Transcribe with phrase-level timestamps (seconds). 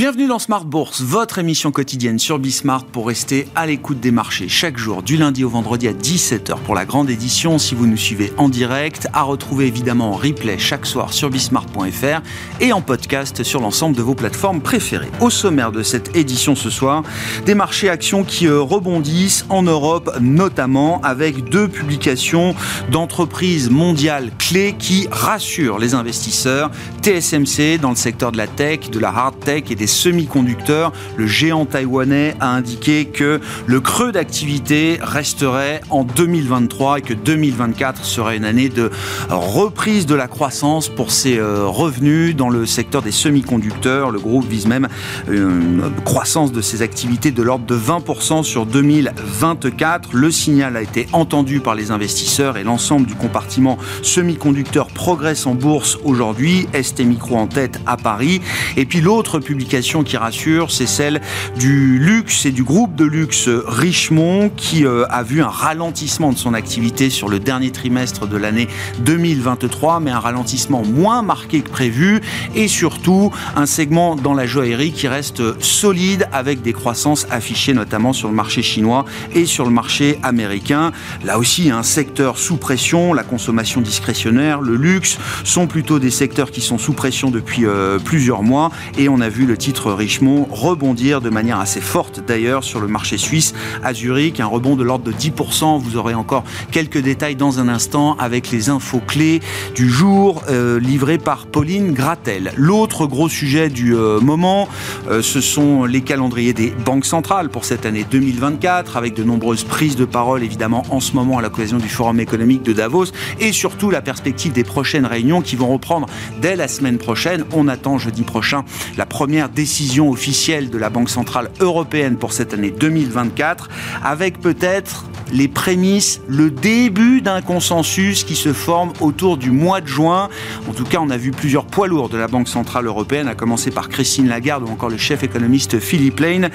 [0.00, 4.48] Bienvenue dans Smart Bourse, votre émission quotidienne sur Bismart pour rester à l'écoute des marchés
[4.48, 7.98] chaque jour, du lundi au vendredi à 17h pour la grande édition si vous nous
[7.98, 12.22] suivez en direct, à retrouver évidemment en replay chaque soir sur bismart.fr
[12.62, 15.10] et en podcast sur l'ensemble de vos plateformes préférées.
[15.20, 17.02] Au sommaire de cette édition ce soir,
[17.44, 22.54] des marchés actions qui euh, rebondissent en Europe notamment avec deux publications
[22.90, 26.70] d'entreprises mondiales clés qui rassurent les investisseurs.
[27.02, 31.26] TSMC dans le secteur de la tech, de la hard tech et des semi-conducteurs, le
[31.26, 38.36] géant taïwanais a indiqué que le creux d'activité resterait en 2023 et que 2024 serait
[38.36, 38.90] une année de
[39.28, 44.10] reprise de la croissance pour ses euh, revenus dans le secteur des semi-conducteurs.
[44.10, 44.88] Le groupe vise même
[45.30, 50.10] une croissance de ses activités de l'ordre de 20% sur 2024.
[50.12, 55.54] Le signal a été entendu par les investisseurs et l'ensemble du compartiment semi-conducteur progresse en
[55.54, 56.68] bourse aujourd'hui.
[56.80, 58.40] ST Micro en tête à Paris.
[58.76, 61.22] Et puis l'autre publication qui rassure, c'est celle
[61.58, 66.38] du luxe et du groupe de luxe Richemont qui euh, a vu un ralentissement de
[66.38, 68.68] son activité sur le dernier trimestre de l'année
[69.00, 72.20] 2023, mais un ralentissement moins marqué que prévu
[72.54, 78.12] et surtout un segment dans la joaillerie qui reste solide avec des croissances affichées notamment
[78.12, 80.92] sur le marché chinois et sur le marché américain.
[81.24, 86.50] Là aussi, un secteur sous pression, la consommation discrétionnaire, le luxe sont plutôt des secteurs
[86.50, 90.46] qui sont sous pression depuis euh, plusieurs mois et on a vu le titre Richemont
[90.50, 94.82] rebondir de manière assez forte d'ailleurs sur le marché suisse à Zurich, un rebond de
[94.82, 95.80] l'ordre de 10%.
[95.80, 99.40] Vous aurez encore quelques détails dans un instant avec les infos clés
[99.74, 102.52] du jour euh, livrées par Pauline Gratel.
[102.56, 104.68] L'autre gros sujet du euh, moment,
[105.08, 109.64] euh, ce sont les calendriers des banques centrales pour cette année 2024 avec de nombreuses
[109.64, 113.06] prises de parole évidemment en ce moment à l'occasion du forum économique de Davos
[113.38, 116.06] et surtout la perspective des prochaines réunions qui vont reprendre
[116.40, 117.44] dès la semaine prochaine.
[117.52, 118.64] On attend jeudi prochain
[118.96, 123.68] la première décision officielle de la Banque Centrale Européenne pour cette année 2024,
[124.02, 129.86] avec peut-être les prémices, le début d'un consensus qui se forme autour du mois de
[129.86, 130.30] juin.
[130.66, 133.34] En tout cas, on a vu plusieurs poids lourds de la Banque Centrale Européenne, à
[133.34, 136.50] commencer par Christine Lagarde ou encore le chef économiste Philippe Lane.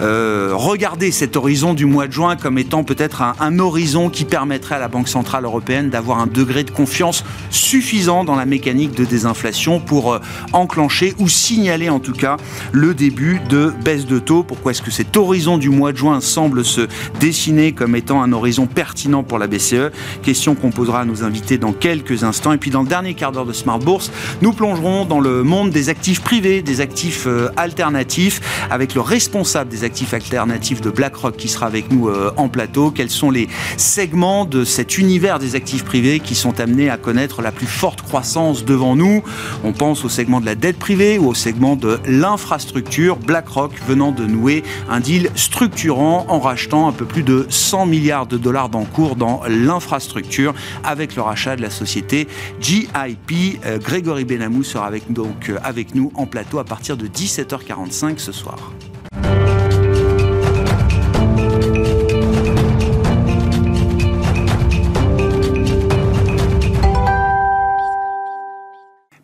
[0.00, 4.76] Euh, regardez cet horizon du mois de juin comme étant peut-être un, horizon qui permettrait
[4.76, 9.04] à la Banque Centrale Européenne d'avoir un degré de confiance suffisant dans la mécanique de
[9.04, 10.20] désinflation pour euh,
[10.52, 12.35] enclencher ou signaler en tout cas
[12.72, 14.42] le début de baisse de taux.
[14.42, 16.88] Pourquoi est-ce que cet horizon du mois de juin semble se
[17.20, 19.90] dessiner comme étant un horizon pertinent pour la BCE
[20.22, 22.52] Question qu'on posera à nos invités dans quelques instants.
[22.52, 24.10] Et puis dans le dernier quart d'heure de Smart Bourse,
[24.42, 29.70] nous plongerons dans le monde des actifs privés, des actifs euh, alternatifs, avec le responsable
[29.70, 32.90] des actifs alternatifs de BlackRock qui sera avec nous euh, en plateau.
[32.90, 37.42] Quels sont les segments de cet univers des actifs privés qui sont amenés à connaître
[37.42, 39.22] la plus forte croissance devant nous?
[39.64, 44.10] On pense au segment de la dette privée ou au segment de l'infrastructure, BlackRock venant
[44.10, 48.68] de nouer un deal structurant en rachetant un peu plus de 100 milliards de dollars
[48.68, 52.26] d'encours dans l'infrastructure avec le rachat de la société
[52.60, 53.60] GIP.
[53.64, 58.18] Euh, Grégory Benamou sera avec, donc, euh, avec nous en plateau à partir de 17h45
[58.18, 58.72] ce soir.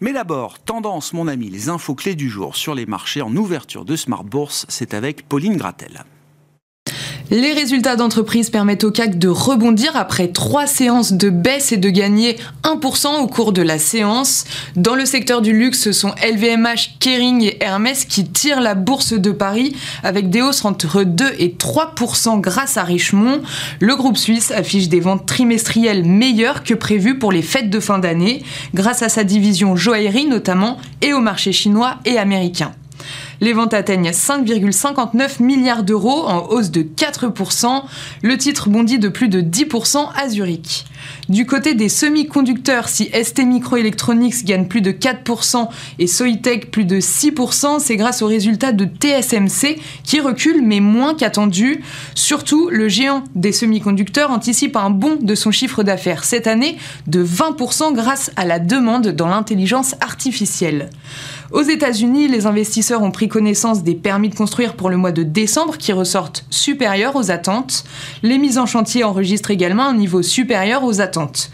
[0.03, 3.85] Mais d'abord, tendance, mon ami, les infos clés du jour sur les marchés en ouverture
[3.85, 6.03] de Smart Bourse, c'est avec Pauline Gratel.
[7.33, 11.89] Les résultats d'entreprise permettent au CAC de rebondir après trois séances de baisse et de
[11.89, 14.45] gagner 1% au cours de la séance.
[14.77, 19.15] Dans le secteur du luxe, ce sont LVMH, Kering et Hermès qui tirent la bourse
[19.15, 23.41] de Paris avec des hausses entre 2 et 3% grâce à Richemont.
[23.81, 27.99] Le groupe suisse affiche des ventes trimestrielles meilleures que prévues pour les fêtes de fin
[27.99, 28.43] d'année
[28.75, 32.75] grâce à sa division joaillerie notamment et au marché chinois et américain.
[33.43, 37.83] Les ventes atteignent 5,59 milliards d'euros en hausse de 4%.
[38.23, 40.85] Le titre bondit de plus de 10% à Zurich.
[41.29, 45.69] Du côté des semi-conducteurs, si ST Microelectronics gagne plus de 4%
[45.99, 51.17] et Soitec plus de 6%, c'est grâce aux résultats de TSMC qui recule mais moins
[51.17, 51.83] qu'attendu.
[52.15, 56.77] Surtout, le géant des semi-conducteurs anticipe un bond de son chiffre d'affaires cette année
[57.09, 60.91] de 20% grâce à la demande dans l'intelligence artificielle.
[61.53, 65.23] Aux États-Unis, les investisseurs ont pris connaissance des permis de construire pour le mois de
[65.23, 67.85] décembre qui ressortent supérieurs aux attentes.
[68.23, 71.51] Les mises en chantier enregistrent également un niveau supérieur aux attentes.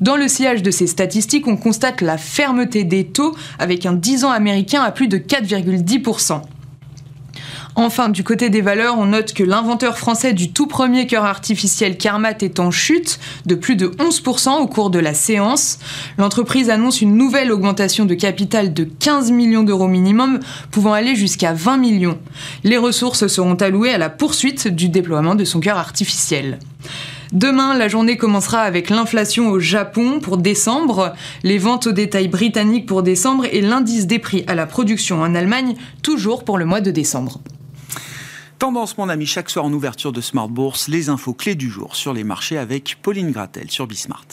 [0.00, 4.24] Dans le sillage de ces statistiques, on constate la fermeté des taux avec un 10
[4.24, 6.40] ans américain à plus de 4,10%.
[7.74, 11.96] Enfin, du côté des valeurs, on note que l'inventeur français du tout premier cœur artificiel
[11.96, 15.78] Kermat est en chute de plus de 11% au cours de la séance.
[16.18, 20.40] L'entreprise annonce une nouvelle augmentation de capital de 15 millions d'euros minimum,
[20.70, 22.18] pouvant aller jusqu'à 20 millions.
[22.62, 26.58] Les ressources seront allouées à la poursuite du déploiement de son cœur artificiel.
[27.32, 32.84] Demain, la journée commencera avec l'inflation au Japon pour décembre, les ventes au détail britanniques
[32.84, 36.82] pour décembre et l'indice des prix à la production en Allemagne toujours pour le mois
[36.82, 37.40] de décembre.
[38.62, 41.96] Tendance, mon ami, chaque soir en ouverture de Smart Bourse, les infos clés du jour
[41.96, 44.24] sur les marchés avec Pauline Gratel sur Bismart.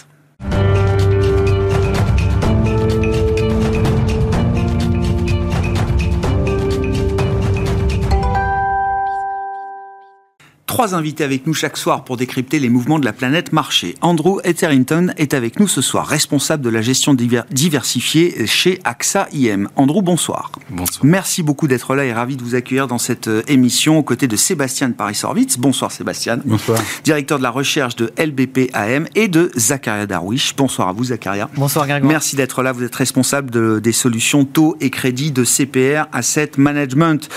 [10.79, 13.95] Trois invités avec nous chaque soir pour décrypter les mouvements de la planète marché.
[13.99, 19.67] Andrew Etherington est avec nous ce soir, responsable de la gestion diversifiée chez AXA IM.
[19.75, 20.53] Andrew, bonsoir.
[20.69, 21.03] Bonsoir.
[21.03, 24.29] Merci beaucoup d'être là et ravi de vous accueillir dans cette euh, émission aux côtés
[24.29, 25.57] de Sébastien Paris-Sorvitz.
[25.57, 26.39] Bonsoir Sébastien.
[26.45, 26.79] Bonsoir.
[27.03, 30.55] Directeur de la recherche de LBP AM et de Zakaria Darwish.
[30.55, 31.49] Bonsoir à vous Zakaria.
[31.57, 32.09] Bonsoir Grégoire.
[32.09, 32.71] Merci d'être là.
[32.71, 37.27] Vous êtes responsable de, des solutions taux et crédit de CPR Asset Management.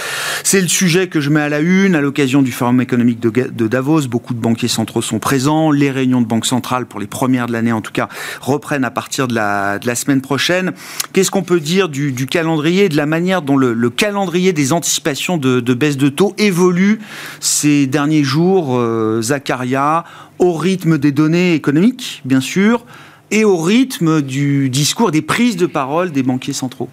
[0.45, 3.32] C'est le sujet que je mets à la une à l'occasion du Forum économique de
[3.33, 4.07] de Davos.
[4.09, 5.71] Beaucoup de banquiers centraux sont présents.
[5.71, 8.09] Les réunions de banque centrale, pour les premières de l'année en tout cas,
[8.41, 10.73] reprennent à partir de la, semaine prochaine.
[11.13, 15.75] Qu'est-ce qu'on peut dire du, calendrier, de la manière dont le, calendrier des anticipations de,
[15.75, 17.01] baisse de taux évolue
[17.41, 20.05] ces derniers jours, euh, Zacharia,
[20.39, 22.85] au rythme des données économiques, bien sûr,
[23.31, 26.89] et au rythme du discours, des prises de parole des banquiers centraux?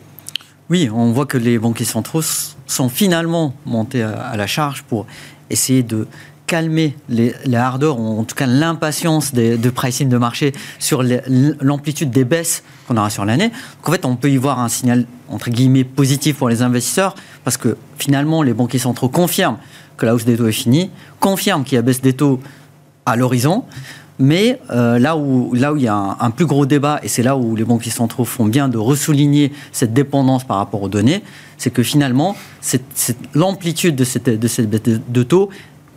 [0.69, 2.21] Oui, on voit que les banquiers centraux
[2.67, 5.07] sont finalement montés à la charge pour
[5.49, 6.07] essayer de
[6.49, 11.03] calmer les, les ardeurs, ou en tout cas l'impatience de pricing de marché sur
[11.61, 13.51] l'amplitude des baisses qu'on aura sur l'année.
[13.83, 17.13] en fait, on peut y voir un signal, entre guillemets, positif pour les investisseurs,
[17.43, 19.57] parce que finalement, les banquiers centraux confirment
[19.95, 22.39] que la hausse des taux est finie, confirment qu'il y a baisse des taux
[23.05, 23.63] à l'horizon,
[24.17, 27.23] mais euh, là, où, là où il y a un, plus gros débat, et c'est
[27.23, 31.21] là où les banquiers centraux font bien de ressouligner cette dépendance par rapport aux données,
[31.57, 32.35] c'est que finalement,
[33.35, 35.49] l'amplitude de cette, de cette baisse de taux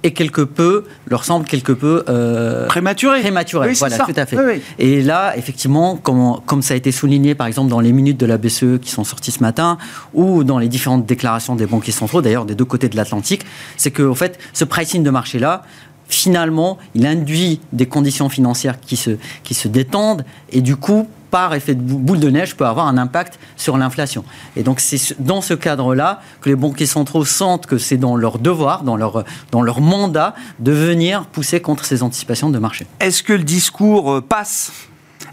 [0.03, 2.05] et quelque peu, leur semble quelque peu...
[2.09, 3.21] Euh, prématuré.
[3.21, 4.63] Prématuré, voilà, tout à fait.
[4.79, 8.27] Et là, effectivement, comme, comme ça a été souligné, par exemple, dans les minutes de
[8.27, 9.79] la BCE qui sont sorties ce matin,
[10.15, 13.45] ou dans les différentes déclarations des banquiers centraux, d'ailleurs, des deux côtés de l'Atlantique,
[13.77, 15.63] c'est que, en fait, ce pricing de marché-là,
[16.09, 19.13] finalement, il induit des conditions financières qui se,
[19.45, 22.99] qui se détendent, et du coup, par effet de boule de neige, peut avoir un
[22.99, 24.23] impact sur l'inflation.
[24.55, 28.39] Et donc c'est dans ce cadre-là que les banquiers centraux sentent que c'est dans leur
[28.39, 32.87] devoir, dans leur, dans leur mandat, de venir pousser contre ces anticipations de marché.
[33.01, 34.73] Est-ce que le discours euh, passe?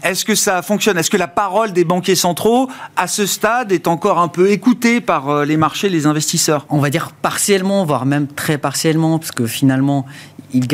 [0.02, 0.96] Est-ce que ça fonctionne?
[0.96, 5.02] Est-ce que la parole des banquiers centraux, à ce stade, est encore un peu écoutée
[5.02, 6.64] par euh, les marchés, les investisseurs?
[6.70, 10.06] On va dire partiellement, voire même très partiellement, parce que finalement,
[10.54, 10.66] ils,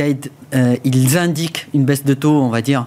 [0.55, 2.87] euh, ils indiquent une baisse de taux, on va dire,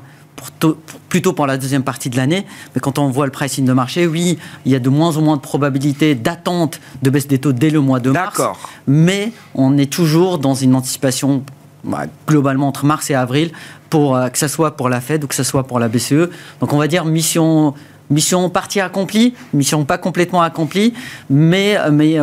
[1.10, 2.46] plutôt pour la deuxième partie de l'année.
[2.74, 5.22] Mais quand on voit le pricing de marché, oui, il y a de moins en
[5.22, 8.42] moins de probabilités d'attente de baisse des taux dès le mois de mars.
[8.88, 11.44] Mais on est toujours dans une anticipation
[11.84, 13.52] bah, globalement entre mars et avril,
[13.90, 16.30] pour, euh, que ce soit pour la Fed ou que ce soit pour la BCE.
[16.60, 17.74] Donc on va dire mission
[18.10, 20.94] mission partie accomplie, mission pas complètement accomplie,
[21.30, 22.18] mais, mais,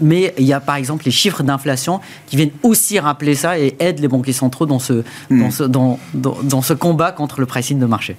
[0.00, 3.76] mais, il y a par exemple les chiffres d'inflation qui viennent aussi rappeler ça et
[3.78, 5.40] aident les banquiers centraux dans ce, hmm.
[5.40, 8.16] dans ce, dans, dans, ce combat contre le pricing de marché.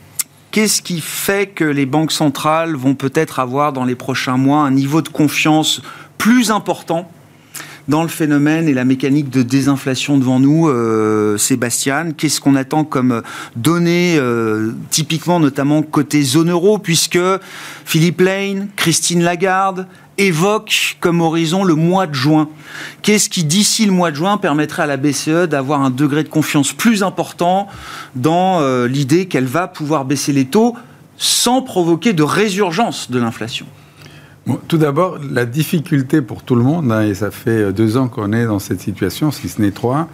[0.51, 4.71] Qu'est-ce qui fait que les banques centrales vont peut-être avoir dans les prochains mois un
[4.71, 5.81] niveau de confiance
[6.17, 7.09] plus important
[7.87, 12.83] dans le phénomène et la mécanique de désinflation devant nous, euh, Sébastien Qu'est-ce qu'on attend
[12.83, 13.21] comme
[13.55, 17.19] données, euh, typiquement notamment côté zone euro, puisque
[17.85, 19.87] Philippe Lane, Christine Lagarde
[20.17, 22.49] évoquent comme horizon le mois de juin.
[23.01, 26.29] Qu'est-ce qui, d'ici le mois de juin, permettrait à la BCE d'avoir un degré de
[26.29, 27.67] confiance plus important
[28.15, 30.75] dans euh, l'idée qu'elle va pouvoir baisser les taux
[31.17, 33.65] sans provoquer de résurgence de l'inflation?
[34.67, 38.09] Tout d'abord, la difficulté pour tout le monde, hein, et ça fait euh, deux ans
[38.09, 40.09] qu'on est dans cette situation, si ce n'est trois,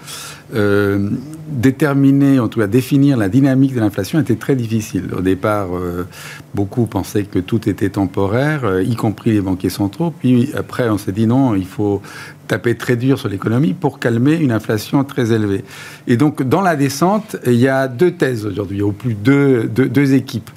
[0.54, 1.10] euh,
[1.48, 5.10] déterminer, en tout cas définir la dynamique de l'inflation était très difficile.
[5.18, 6.08] Au départ, euh,
[6.54, 10.12] beaucoup pensaient que tout était temporaire, y compris les banquiers centraux.
[10.12, 12.02] Puis après, on s'est dit non, il faut
[12.50, 15.64] taper très dur sur l'économie pour calmer une inflation très élevée.
[16.08, 20.14] Et donc, dans la descente, il y a deux thèses aujourd'hui, au plus deux, deux,
[20.14, 20.50] équipes.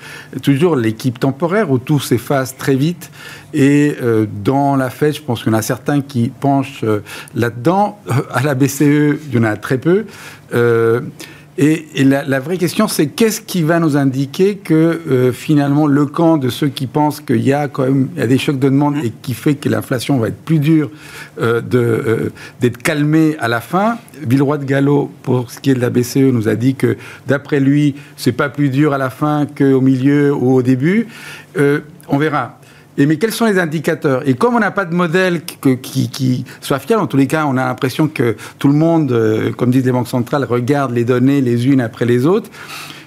[0.43, 3.11] Toujours l'équipe temporaire où tout s'efface très vite.
[3.55, 7.01] Et euh, dans la Fed, je pense en a certains qui penchent euh,
[7.35, 7.99] là-dedans.
[8.33, 10.07] À la BCE, il y en a très peu.
[10.55, 11.01] Euh,
[11.59, 16.39] Et, la, vraie question, c'est qu'est-ce qui va nous indiquer que euh, finalement le camp
[16.39, 19.35] de ceux qui pensent qu'il y a quand même des chocs de demande et qui
[19.35, 20.91] fait que l'inflation va être plus dure
[21.43, 22.31] euh, euh,
[22.63, 23.99] d'être calmée à la fin?
[24.27, 27.61] Villeroy de Gallo, pour ce qui est de la BCE, nous a dit que d'après
[27.61, 31.07] lui, c'est pas plus dur à la fin qu'au milieu ou au début.
[32.09, 32.59] on verra.
[32.99, 34.23] Et mais quels sont les indicateurs?
[34.29, 37.57] Et comme on n'a pas de modèle qui, soit fiable, en tous les cas, on
[37.57, 41.41] a l'impression que tout le monde, euh, comme disent les banques centrales, regarde les données
[41.41, 42.51] les unes après les autres.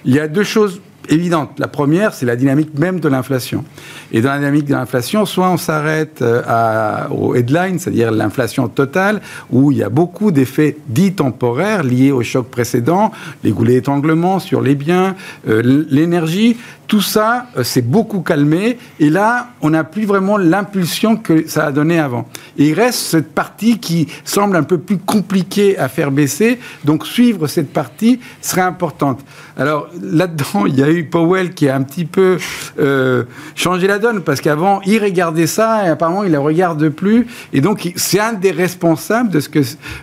[0.04, 1.58] Il y a deux choses évidentes.
[1.58, 3.64] La première, c'est la dynamique même de l'inflation.
[4.12, 9.20] Et dans la dynamique de l'inflation, soit on s'arrête euh, au headline, c'est-à-dire l'inflation totale,
[9.50, 13.12] où il y a beaucoup d'effets dits temporaires liés au choc précédent,
[13.44, 15.14] les goulets d'étranglement sur les biens,
[15.48, 21.16] euh, l'énergie, tout ça euh, s'est beaucoup calmé et là, on n'a plus vraiment l'impulsion
[21.16, 22.28] que ça a donné avant.
[22.58, 27.06] Et il reste cette partie qui semble un peu plus compliquée à faire baisser, donc
[27.06, 29.20] suivre cette partie serait importante.
[29.56, 32.38] Alors là-dedans, il y a eu Powell qui a un petit peu
[32.78, 33.24] euh,
[33.54, 37.26] changé la donne parce qu'avant, il regardait ça et apparemment, il ne le regarde plus.
[37.52, 39.60] Et donc, c'est un des responsables de ce que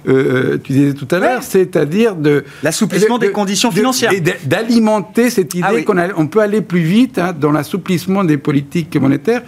[0.08, 5.54] euh, tu disais tout à l'heure, c'est-à-dire de l'assouplissement des conditions financières et d'alimenter cette
[5.54, 9.44] idée ah qu'on on peut aller plus plus vite hein, dans l'assouplissement des politiques monétaires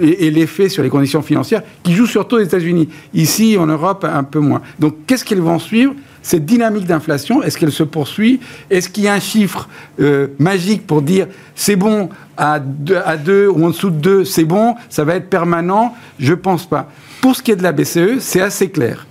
[0.00, 2.88] et, l'effet sur les conditions financières qui joue surtout aux États-Unis.
[3.14, 4.62] Ici, en Europe, un peu moins.
[4.78, 5.94] Donc, qu'est-ce qu'elles vont suivre?
[6.22, 8.38] Cette dynamique d'inflation, est-ce qu'elle se poursuit?
[8.70, 9.68] Est-ce qu'il y a un chiffre
[9.98, 14.76] euh, magique pour dire c'est bon à 2 ou en dessous de 2, c'est bon,
[14.88, 16.92] ça va être permanent Je ne pense pas.
[17.20, 19.04] Pour ce qui est de la BCE, c'est assez clair.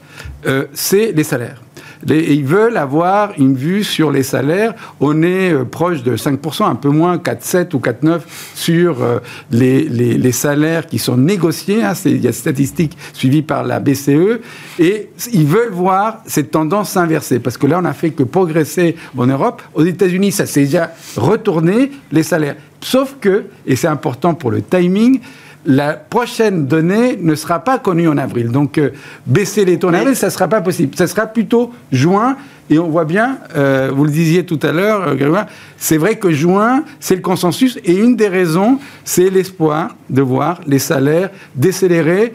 [0.46, 1.62] Euh, c'est les salaires
[2.08, 4.74] ils veulent avoir une vue sur les salaires.
[5.00, 8.20] On est euh, proche de 5%, un peu moins, 4,7 ou 4,9
[8.56, 9.20] sur euh,
[9.52, 11.84] les, les, salaires qui sont négociés.
[11.84, 11.94] Hein.
[12.06, 14.40] il y a des statistiques suivies par la BCE.
[14.80, 17.40] Et ils veulent voir cette tendance s'inverser.
[17.40, 19.62] Parce que là, on n'a fait que progresser en Europe.
[19.74, 22.56] Aux États-Unis, ça s'est déjà retourné, les salaires.
[22.82, 25.20] Sauf que, et c'est important pour le timing,
[25.68, 28.52] la prochaine donnée ne sera pas connue en avril.
[28.52, 28.92] Donc, euh,
[29.26, 30.96] baisser les taux en avril, ça ne sera pas possible.
[30.96, 32.38] Ça sera plutôt juin.
[32.70, 35.44] Et on voit bien, euh, vous le disiez tout à l'heure, euh,
[35.78, 37.78] c'est vrai que juin, c'est le consensus.
[37.84, 42.34] Et une des raisons, c'est l'espoir de voir les salaires décélérer.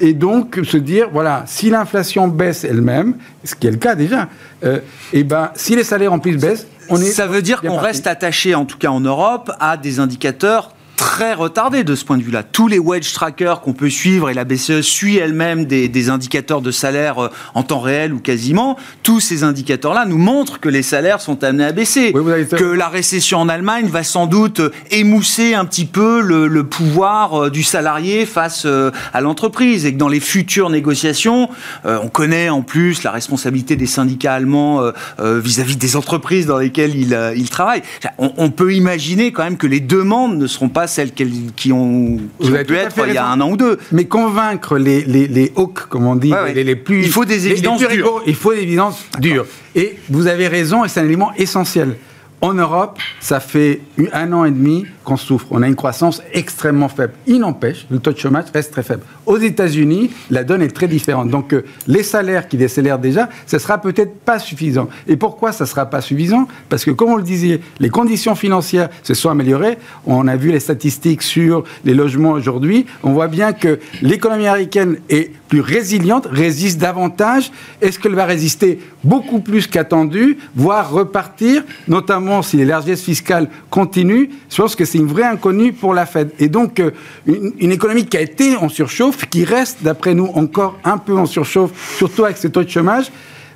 [0.00, 4.28] Et donc se dire, voilà, si l'inflation baisse elle-même, ce qui est le cas déjà,
[4.64, 4.80] et
[5.12, 7.04] eh ben, si les salaires en plus baissent, on est...
[7.10, 10.72] Ça veut dire qu'on reste attaché, en tout cas en Europe, à des indicateurs
[11.02, 12.44] très retardé de ce point de vue-là.
[12.44, 16.70] Tous les wedge trackers qu'on peut suivre, et la BCE suit elle-même des, indicateurs de
[16.70, 21.20] salaire euh, en temps réel ou quasiment, tous ces indicateurs-là nous montrent que les salaires
[21.20, 22.12] sont amenés à baisser.
[22.12, 27.46] Que la récession en Allemagne va sans doute euh, émousser un petit peu le, pouvoir
[27.46, 28.64] euh, du salarié face
[29.12, 31.48] à l'entreprise et que dans les futures négociations,
[31.84, 37.50] on connaît en plus la responsabilité des syndicats allemands vis-à-vis des entreprises dans lesquelles ils,
[37.50, 37.82] travaillent.
[38.18, 42.18] On, on peut imaginer quand même que les demandes ne seront pas celles qui ont,
[42.38, 43.78] pu être il y a un an ou deux.
[43.90, 47.02] Mais convaincre les, les, les hawks, comme on dit, Les, plus...
[47.02, 48.22] Il faut des évidences dures.
[48.26, 49.46] il faut des évidences dures.
[49.74, 51.96] Et vous avez raison, et c'est un élément essentiel.
[52.44, 53.82] En Europe, ça fait
[54.12, 55.46] un an et demi qu'on souffre.
[55.52, 57.12] On a une croissance extrêmement faible.
[57.28, 59.04] Il n'empêche, le taux de chômage reste très faible.
[59.26, 61.28] Aux États-Unis, la donne est très différente.
[61.28, 64.88] Donc, euh, les salaires qui décélèrent déjà, ce sera peut-être pas suffisant.
[65.06, 66.48] Et pourquoi ça sera pas suffisant?
[66.68, 69.78] Parce que, comme on le disait, les conditions financières se sont améliorées.
[70.04, 72.86] On a vu les statistiques sur les logements aujourd'hui.
[73.04, 77.52] On voit bien que l'économie américaine est plus résiliente, résiste davantage.
[77.82, 84.30] Est-ce qu'elle va résister beaucoup plus qu'attendu, voire repartir, notamment si les largesses fiscales continuent
[84.48, 86.30] Je pense que c'est une vraie inconnue pour la Fed.
[86.38, 86.92] Et donc, euh,
[87.26, 91.26] une, économie qui a été en surchauffe, qui reste, d'après nous, encore un peu en
[91.26, 93.12] surchauffe, surtout avec ces taux de chômage,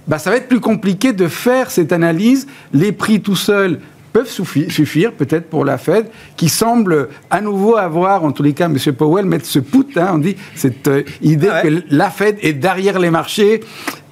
[0.07, 2.47] bah, ça va être plus compliqué de faire cette analyse.
[2.75, 3.81] Les prix tout seuls
[4.17, 4.31] peuvent
[4.71, 6.07] suffire, peut-être pour la Fed,
[6.39, 8.79] qui semble à nouveau avoir, en tous les cas, M.
[8.95, 12.55] Powell, mettre ce put, hein, on dit, cette euh, idée ah que la Fed est
[12.55, 13.61] derrière les marchés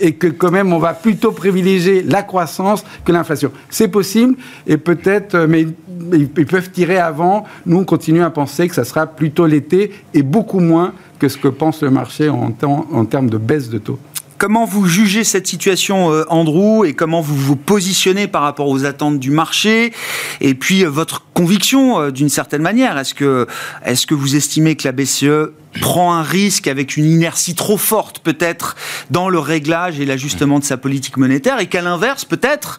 [0.01, 3.51] et que quand même on va plutôt privilégier la croissance que l'inflation.
[3.71, 5.69] C'est possible et peut-être, euh, mais
[6.13, 7.45] ils peuvent tirer avant.
[7.65, 11.39] Nous, on continue à penser que ça sera plutôt l'été et beaucoup moins que ce
[11.39, 13.99] que pense le marché en, en termes de baisse de taux.
[14.37, 18.85] Comment vous jugez cette situation, euh, Andrew, et comment vous vous positionnez par rapport aux
[18.85, 19.93] attentes du marché
[20.41, 23.47] Et puis, euh, votre conviction, euh, d'une certaine manière, est-ce que,
[23.85, 28.21] est que vous estimez que la BCE prend un risque avec une inertie trop forte
[28.21, 28.77] peut-être
[29.11, 32.79] dans le réglage et l'ajustement de sa politique monétaire et qu'à l'inverse peut-être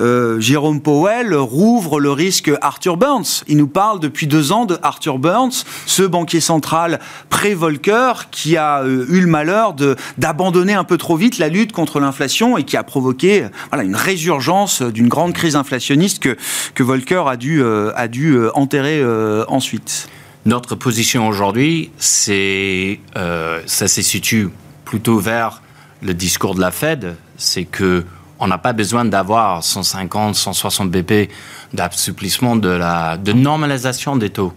[0.00, 3.44] euh, Jérôme Powell rouvre le risque Arthur Burns.
[3.48, 8.82] Il nous parle depuis deux ans de Arthur Burns, ce banquier central pré-Volcker qui a
[8.82, 9.74] euh, eu le malheur
[10.18, 13.96] d'abandonner un peu trop vite la lutte contre l'inflation et qui a provoqué voilà, une
[13.96, 16.36] résurgence d'une grande crise inflationniste que,
[16.74, 19.02] que Volcker a dû, euh, a dû enterrer
[19.48, 20.08] ensuite.
[20.46, 24.50] Notre position aujourd'hui, c'est, euh, ça se situe
[24.84, 25.62] plutôt vers
[26.02, 28.04] le discours de la Fed, c'est que
[28.38, 31.30] on n'a pas besoin d'avoir 150, 160 BP
[31.72, 34.52] d'assouplissement de la de normalisation des taux.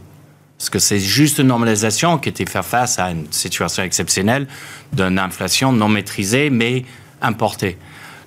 [0.58, 4.48] Parce que c'est juste une normalisation qui était faire face à une situation exceptionnelle
[4.92, 6.84] d'une inflation non maîtrisée mais
[7.22, 7.78] importée.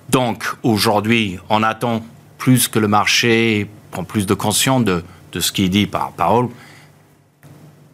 [0.08, 2.02] Donc aujourd'hui, on attend
[2.38, 6.12] plus que le marché prend plus de conscience de, de ce qui est dit par
[6.12, 6.48] Paul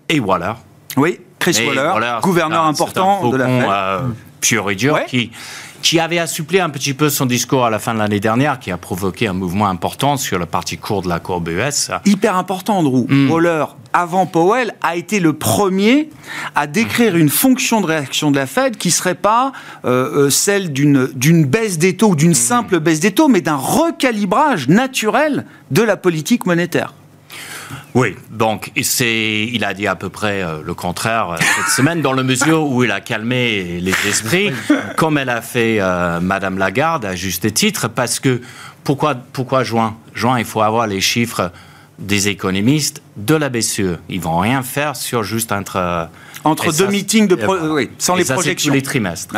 [0.08, 0.54] et Waller.
[0.96, 3.68] Oui, Chris Waller, gouverneur important de la Fed.
[3.68, 4.00] Euh,
[4.40, 5.30] pur et dur, qui,
[5.82, 8.70] qui avait assouplé un petit peu son discours à la fin de l'année dernière, qui
[8.70, 11.90] a provoqué un mouvement important sur la partie courte de la courbe US.
[12.04, 13.06] Hyper important, Andrew.
[13.08, 13.30] Mm.
[13.30, 16.10] Waller, avant Powell, a été le premier
[16.54, 19.52] à décrire une fonction de réaction de la Fed qui serait pas
[19.84, 22.34] euh, euh, celle d'une baisse des taux ou d'une mm.
[22.34, 26.94] simple baisse des taux, mais d'un recalibrage naturel de la politique monétaire.
[27.94, 32.12] Oui, donc il a dit à peu près euh, le contraire euh, cette semaine, dans
[32.12, 34.52] la mesure où il a calmé les esprits,
[34.96, 38.40] comme elle a fait euh, Madame Lagarde à juste titre, parce que
[38.85, 39.96] pourquoi, pourquoi juin?
[40.14, 41.50] Juin, il faut avoir les chiffres
[41.99, 43.99] des économistes de la BCE.
[44.08, 46.08] Ils vont rien faire sur juste entre
[46.44, 47.37] entre deux meetings de
[47.70, 48.70] oui, sans les projections.
[48.70, 49.35] tous les trimestres.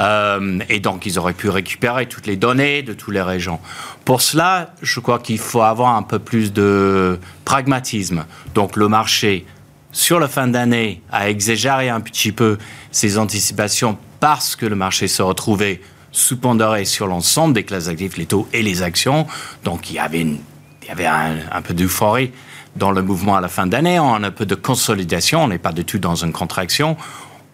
[0.00, 3.60] Euh, et donc, ils auraient pu récupérer toutes les données de toutes les régions.
[4.04, 8.24] Pour cela, je crois qu'il faut avoir un peu plus de pragmatisme.
[8.54, 9.46] Donc, le marché,
[9.92, 12.58] sur la fin d'année, a exagéré un petit peu
[12.90, 18.26] ses anticipations parce que le marché se retrouvait sous-pondéré sur l'ensemble des classes actives, les
[18.26, 19.26] taux et les actions.
[19.64, 22.32] Donc, il y avait, il y avait un, un peu d'euphorie
[22.76, 23.98] dans le mouvement à la fin d'année.
[24.00, 25.44] On a un peu de consolidation.
[25.44, 26.96] On n'est pas du tout dans une contraction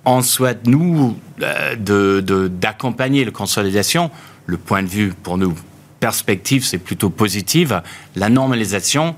[0.05, 4.11] on souhaite, nous, euh, d'accompagner la consolidation.
[4.47, 5.55] Le point de vue, pour nous,
[6.01, 7.83] perspective, c'est plutôt positive.
[8.17, 9.15] La normalisation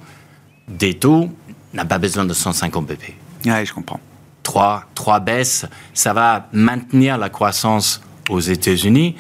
[0.69, 1.31] des taux
[1.73, 3.15] n'a pas besoin de 150 BP.
[3.47, 4.01] Oui, je comprends.
[4.43, 9.17] Trois, trois baisses, ça va maintenir la croissance aux États-Unis,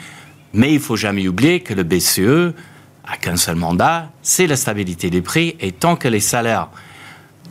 [0.52, 2.54] mais il faut jamais oublier que le BCE
[3.04, 6.68] a qu'un seul mandat, c'est la stabilité des prix, et tant que les salaires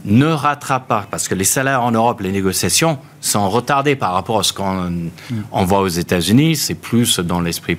[0.06, 4.40] ne rattrape pas, parce que les salaires en Europe, les négociations sont retardées par rapport
[4.40, 6.56] à ce qu'on voit aux États-Unis.
[6.56, 7.78] C'est plus dans l'esprit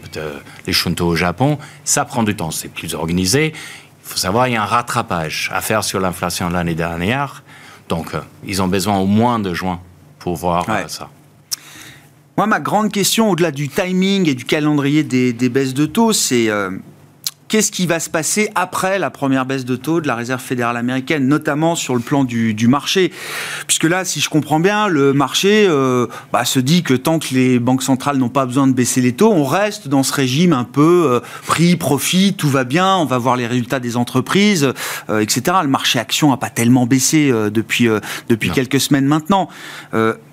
[0.64, 1.58] des Shunto au Japon.
[1.84, 3.52] Ça prend du temps, c'est plus organisé.
[3.54, 7.42] Il faut savoir, il y a un rattrapage à faire sur l'inflation de l'année dernière.
[7.88, 9.80] Donc, euh, ils ont besoin au moins de juin
[10.18, 11.08] pour voir euh, ça.
[12.36, 16.48] Moi, ma grande question, au-delà du timing et du calendrier des, baisses de taux, c'est
[16.48, 16.70] euh,
[17.52, 20.78] qu'est-ce qui va se passer après la première baisse de taux de la Réserve fédérale
[20.78, 23.12] américaine, notamment sur le plan du, marché?
[23.66, 27.34] Puisque là, si je comprends bien, le marché euh, bah, se dit que tant que
[27.34, 30.54] les banques centrales n'ont pas besoin de baisser les taux, on reste dans ce régime
[30.54, 34.72] un peu euh, prix, profit, tout va bien, on va voir les résultats des entreprises,
[35.10, 35.58] euh, etc.
[35.60, 37.86] Le marché action n'a pas tellement baissé depuis,
[38.30, 39.50] depuis quelques semaines maintenant.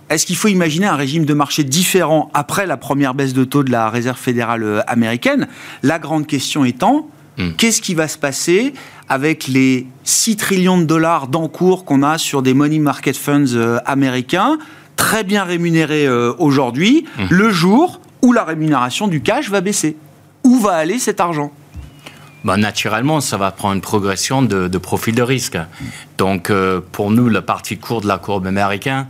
[0.10, 3.64] Est-ce qu'il faut imaginer un régime de marché différent après la première baisse de taux
[3.64, 5.48] de la Réserve fédérale euh, américaine?
[5.84, 7.52] La grande question étant, hmm.
[7.58, 8.74] qu'est-ce qui va se passer
[9.08, 13.78] avec les 6 trillions de dollars d'encours qu'on a sur des money market funds euh,
[13.86, 14.58] américains,
[14.96, 17.26] très bien rémunérés euh, aujourd'hui, hmm.
[17.30, 19.96] le jour où la rémunération du cash va baisser?
[20.44, 21.52] Où va aller cet argent?
[22.44, 25.58] Bah, naturellement, ça va prendre une progression de, profil de risque.
[26.18, 26.52] Donc,
[26.94, 29.08] pour nous, le parti court de la courbe américaine,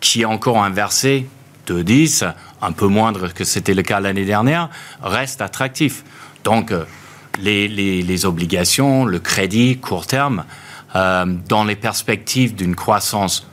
[0.00, 1.26] qui est encore inversé
[1.66, 2.24] de 10,
[2.62, 4.68] un peu moindre que c'était le cas l'année dernière,
[5.02, 6.04] reste attractif.
[6.44, 6.84] Donc, euh,
[7.38, 10.44] les, obligations, le crédit court terme,
[10.96, 13.46] euh, dans les perspectives d'une croissance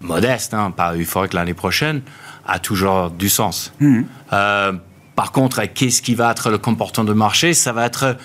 [0.00, 2.02] modeste, hein, pas euphorique l'année prochaine,
[2.46, 3.72] a toujours du sens.
[3.80, 4.02] Mmh.
[4.32, 4.72] Euh,
[5.16, 8.16] par contre, qu'est-ce qui va être le comportement de marché Ça va être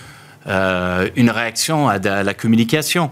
[1.15, 3.11] une réaction à, la communication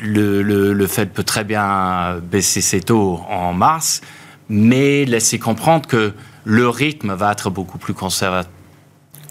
[0.00, 4.00] le, le, Fed peut très bien baisser ses taux en mars,
[4.48, 6.12] mais laisser comprendre que
[6.44, 8.50] le rythme va être beaucoup plus conservateur.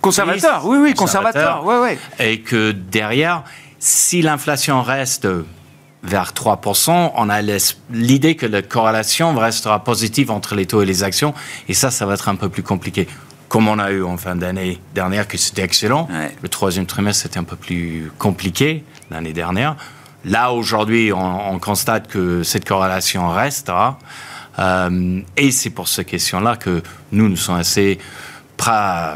[0.01, 1.97] Conservateur, oui, oui, conservateur, oui, oui.
[2.19, 3.43] Et que derrière,
[3.79, 5.27] si l'inflation reste
[6.03, 7.41] vers 3%, on a
[7.91, 11.33] l'idée que la corrélation restera positive entre les taux et les actions,
[11.67, 13.07] et ça, ça va être un peu plus compliqué.
[13.49, 16.07] Comme on a eu en fin d'année dernière, que c'était excellent.
[16.41, 19.75] Le troisième trimestre, c'était un peu plus compliqué l'année dernière.
[20.25, 23.71] Là, aujourd'hui, on, constate que cette corrélation reste.
[24.57, 27.99] Euh, et c'est pour ces questions-là que nous, nous sommes assez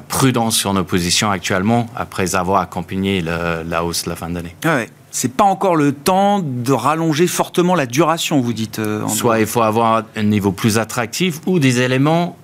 [0.08, 4.56] prudents sur nos positions actuellement, après avoir accompagné la hausse de la fin d'année.
[4.66, 4.90] Ouais.
[5.12, 8.78] C'est pas encore le temps de rallonger fortement la duration, vous dites.
[8.78, 12.38] Euh, Soit il faut avoir un niveau plus attractif ou des éléments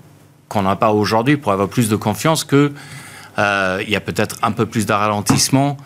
[0.49, 2.71] qu'on n'a pas aujourd'hui pour avoir plus de confiance que
[3.37, 5.77] euh, il y a peut-être un peu plus de ralentissement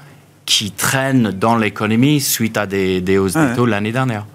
[0.49, 4.25] qui traîne dans l'économie suite à des, hausses de taux l'année dernière.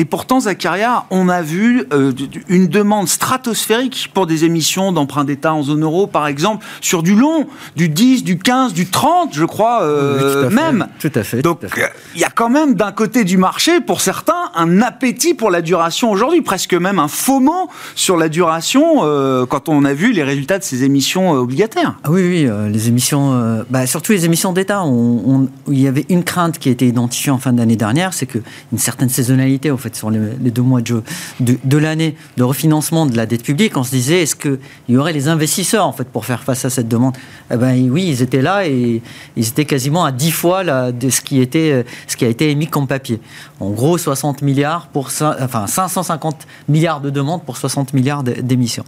[0.00, 2.12] Et pourtant, Zacharia, on a vu euh,
[2.48, 7.16] une demande stratosphérique pour des émissions d'emprunt d'État en zone euro, par exemple, sur du
[7.16, 10.86] long, du 10, du 15, du 30, je crois, euh, même.
[11.00, 11.42] Tout à fait.
[11.42, 11.62] Donc,
[12.14, 15.62] il y a quand même d'un côté du marché, pour certains, un appétit pour la
[15.62, 20.22] duration aujourd'hui, presque même un foment sur la duration euh, quand on a vu les
[20.22, 21.96] résultats de ces émissions obligataires.
[22.04, 24.84] Ah oui, oui, les émissions, bah, surtout les émissions d'État,
[25.66, 28.42] il y avait une crainte qui a été identifiée en fin d'année dernière, c'est qu'une
[28.76, 31.02] certaine saisonnalité, au fait, sur les, deux mois de,
[31.40, 35.12] de, l'année de refinancement de la dette publique, on se disait est-ce qu'il y aurait
[35.12, 37.16] les investisseurs en fait pour faire face à cette demande?
[37.52, 39.02] Eh ben, Oui, ils étaient là et
[39.36, 42.50] ils étaient quasiment à 10 fois là, de ce qui, était, ce qui a été
[42.50, 43.20] émis comme papier.
[43.60, 48.84] En gros, 60 milliards pour enfin 550 milliards de demandes pour 60 milliards d'émissions.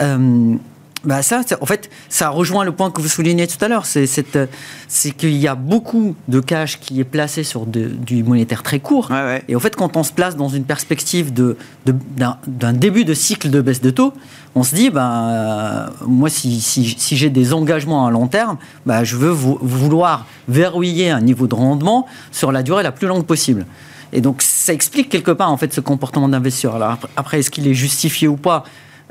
[0.00, 0.56] Euh,
[1.04, 3.86] bah ça, en fait, ça rejoint le point que vous soulignez tout à l'heure.
[3.86, 8.80] C'est, c'est qu'il y a beaucoup de cash qui est placé sur du monétaire très
[8.80, 9.10] court.
[9.48, 13.48] Et en fait, quand on se place dans une perspective de, d'un, début de cycle
[13.48, 14.12] de baisse de taux,
[14.54, 19.02] on se dit, ben, moi, si, si, si, j'ai des engagements à long terme, ben,
[19.02, 23.64] je veux vouloir verrouiller un niveau de rendement sur la durée la plus longue possible.
[24.12, 26.74] Et donc, ça explique quelque part, en fait, ce comportement d'investisseur.
[26.76, 28.64] Alors, après est-ce qu'il est justifié ou pas?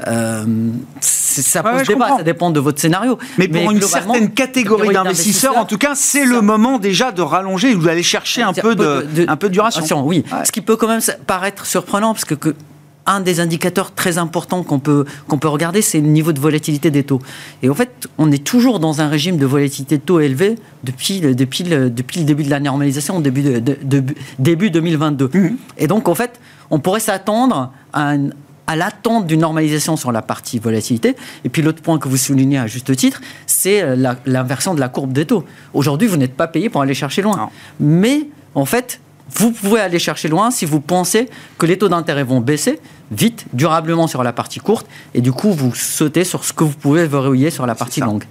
[0.08, 0.46] Euh,
[1.02, 3.18] ça pose débat, ça dépend de votre scénario.
[3.38, 7.74] Mais pour une certaine catégorie d'investisseurs, en tout cas, c'est le moment déjà de rallonger,
[7.74, 10.06] vous allez chercher un peu de, un peu de duration.
[10.06, 12.56] Oui, ce qui peut quand même paraître surprenant, parce que, que
[13.06, 16.92] un des indicateurs très importants qu'on peut, qu'on peut regarder, c'est le niveau de volatilité
[16.92, 17.22] des taux.
[17.64, 21.20] Et en fait, on est toujours dans un régime de volatilité de taux élevé depuis,
[21.20, 24.04] depuis, le, depuis le début de la normalisation, début, de,
[24.38, 25.30] début 2022.
[25.34, 25.58] Mmh.
[25.80, 28.30] Et donc, en fait, on pourrait s'attendre à un,
[28.70, 31.16] à l'attente d'une normalisation sur la partie volatilité.
[31.44, 34.90] Et puis l'autre point que vous soulignez à juste titre, c'est euh, l'inversion de la
[34.90, 35.44] courbe des taux.
[35.74, 37.50] Aujourd'hui, vous n'êtes pas payé pour aller chercher loin.
[37.80, 39.02] Mais en fait,
[39.36, 42.80] vous pouvez aller chercher loin si vous pensez que les taux d'intérêt vont baisser
[43.12, 46.76] vite, durablement sur la partie courte, et du coup, vous sautez sur ce que vous
[46.76, 48.24] pouvez verrouiller sur la partie longue.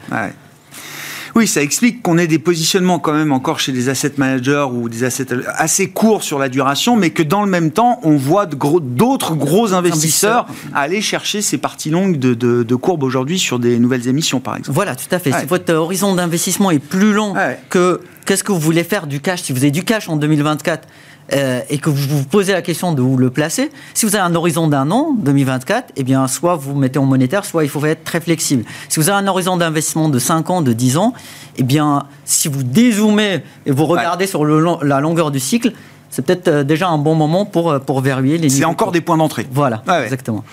[1.34, 4.88] Oui, ça explique qu'on ait des positionnements quand même encore chez des asset managers ou
[4.88, 8.46] des assets assez courts sur la duration, mais que dans le même temps, on voit
[8.46, 14.08] d'autres gros, investisseurs aller chercher ces parties longues de, de, courbe aujourd'hui sur des nouvelles
[14.08, 14.74] émissions, par exemple.
[14.74, 15.32] Voilà, tout à fait.
[15.32, 17.34] Si votre horizon d'investissement est plus long
[17.70, 20.86] que qu'est-ce que vous voulez faire du cash, si vous avez du cash en 2024,
[21.32, 24.24] euh, et que vous vous posez la question de où le placer, si vous avez
[24.24, 27.84] un horizon d'un an, 2024, eh bien, soit vous mettez en monétaire, soit il faut
[27.84, 28.64] être très flexible.
[28.88, 31.12] Si vous avez un horizon d'investissement de 5 ans, de 10 ans,
[31.56, 35.72] eh bien, si vous dézoomez et vous regardez sur le la longueur du cycle,
[36.10, 39.00] c'est peut-être euh, déjà un bon moment pour, euh, pour verrouiller les C'est encore des
[39.00, 39.46] points d'entrée.
[39.50, 40.44] Voilà, exactement.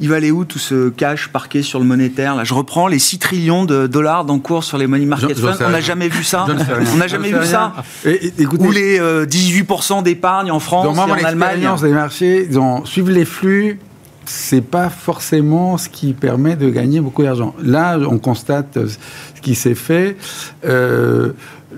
[0.00, 2.98] Il va aller où tout ce cash parqué sur le monétaire Là, je reprends les
[2.98, 5.52] 6 trillions de dollars d'encours sur les money market funds.
[5.64, 6.46] On n'a jamais vu ça.
[6.92, 7.72] On n'a jamais vu ça.
[8.04, 11.66] Ou les 18% euh, d'épargne en France et en Allemagne.
[11.80, 12.48] des marchés,
[12.84, 13.78] suivre les flux,
[14.26, 17.54] c'est pas forcément ce qui permet de gagner beaucoup d'argent.
[17.62, 20.16] Là, on constate ce qui s'est fait.
[20.64, 21.32] Euh,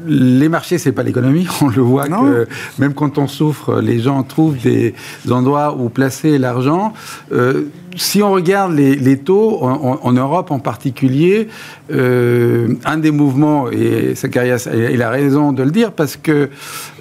[0.07, 1.47] les marchés, c'est pas l'économie.
[1.61, 2.47] On le voit que
[2.79, 4.95] même quand on souffre, les gens trouvent des
[5.31, 6.93] endroits où placer l'argent.
[7.33, 7.65] Euh,
[7.97, 11.49] si on regarde les, taux, en, Europe en particulier,
[11.91, 16.51] euh, un des mouvements, et Zacharias a raison de le dire, parce que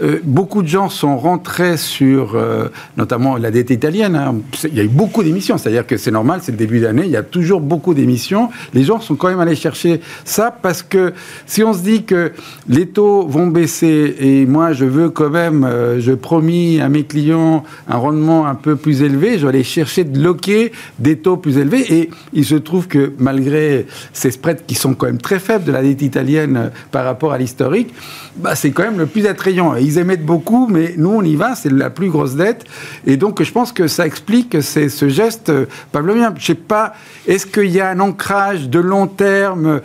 [0.02, 4.16] euh, beaucoup de gens sont rentrés sur, euh, notamment la dette italienne.
[4.16, 4.36] Hein.
[4.64, 7.12] Il y a eu beaucoup d'émissions, c'est-à-dire que c'est normal, c'est le début d'année, il
[7.12, 8.50] y a toujours beaucoup d'émissions.
[8.74, 11.14] Les gens sont quand même allés chercher ça, parce que
[11.46, 12.32] si on se dit que
[12.70, 15.68] les taux vont baisser, et moi je veux quand même,
[16.00, 20.04] je promis à mes clients un rendement un peu plus élevé, je vais aller chercher
[20.04, 21.94] de loquer des taux plus élevés.
[21.94, 25.72] Et il se trouve que malgré ces spreads qui sont quand même très faibles de
[25.72, 27.94] la dette italienne euh, par rapport à l'historique,
[28.38, 29.76] bah, c'est quand même le plus attrayant.
[29.76, 32.66] ils émettent beaucoup, mais nous, on y va, c'est la plus grosse dette.
[33.06, 36.34] Et donc, je pense que ça explique ce geste, euh, Pablo bien.
[36.38, 36.94] Je sais pas,
[37.28, 39.82] est-ce qu'il y a un ancrage de long terme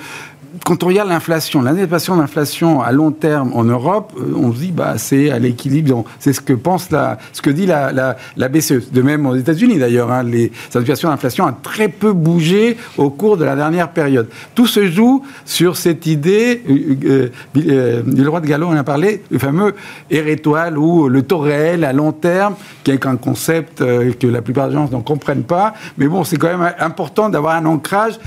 [0.64, 4.58] quand on regarde l'inflation, l'anticipation de l'inflation à long terme en Europe, euh, on se
[4.58, 6.04] dit bah c'est à l'équilibre.
[6.18, 8.90] C'est ce que pense la, ce que dit la, BCE.
[8.92, 13.44] De même aux États-Unis d'ailleurs, hein, les d'inflation ont très peu bougé au cours de
[13.44, 14.28] la dernière période.
[14.54, 16.62] Tout se joue sur cette idée.
[16.68, 19.74] Euh, euh, le roi de Gallo en a parlé, le fameux
[20.12, 24.42] R étoile ou le taux réel à long terme, qui est un concept que la
[24.42, 25.74] plupart des gens ne comprennent pas.
[25.98, 28.18] Mais bon, c'est quand même important d'avoir un ancrage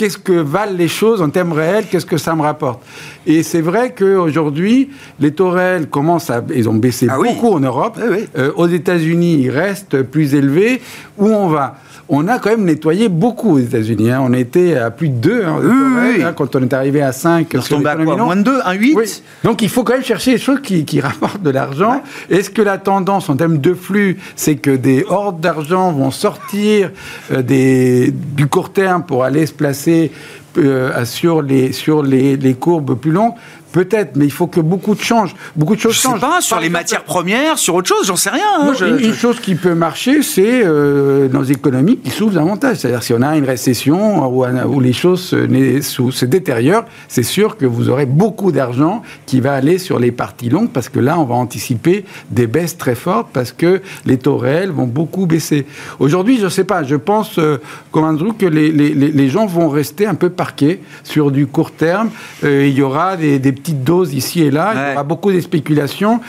[0.00, 2.80] qu'est-ce que valent les choses en termes réels, qu'est-ce que ça me rapporte.
[3.26, 4.88] Et c'est vrai qu'aujourd'hui,
[5.20, 6.42] les taux réels commencent à...
[6.54, 7.98] Ils ont baissé ah beaucoup en Europe.
[8.38, 10.80] Euh, aux États-Unis, ils restent plus élevés.
[11.18, 11.76] Où on va?
[12.12, 14.10] On a quand même nettoyé beaucoup aux États-Unis.
[14.10, 14.20] Hein.
[14.22, 17.54] On était à plus de 2 hein, hein, quand on est arrivé à 5.
[17.54, 20.38] On à quoi Moins de 2 Un 8 Donc il faut quand même chercher des
[20.38, 22.02] choses qui, rapportent de l'argent.
[22.28, 26.90] Est-ce que la tendance en termes de flux, c'est que des hordes d'argent vont sortir
[27.30, 30.10] euh, des, du court terme pour aller se placer
[30.58, 33.34] euh, sur, les, sur les, les courbes plus longues?
[33.72, 35.34] Peut-être, mais il faut que beaucoup de changent.
[35.54, 36.20] Beaucoup de choses je changent.
[36.20, 38.42] Sais pas, sur les matières premières, sur autre chose, j'en sais rien.
[38.60, 38.72] Hein.
[38.98, 42.78] une, chose qui peut marcher, c'est euh, dans les économies qui s'ouvrent davantage.
[42.78, 47.56] C'est-à-dire si on a une récession où, où les choses se, se détériorent, c'est sûr
[47.56, 51.18] que vous aurez beaucoup d'argent qui va aller sur les parties longues parce que là,
[51.18, 55.66] on va anticiper des baisses très fortes parce que les taux réels vont beaucoup baisser.
[55.98, 57.58] Aujourd'hui, je ne sais pas, je pense, euh,
[57.92, 61.70] comme Andrew, que les, les, les, gens vont rester un peu parqués sur du court
[61.70, 62.10] terme.
[62.44, 64.72] Euh, il y aura des, des petites doses ici et là.
[64.74, 66.20] Il y aura beaucoup de spéculations.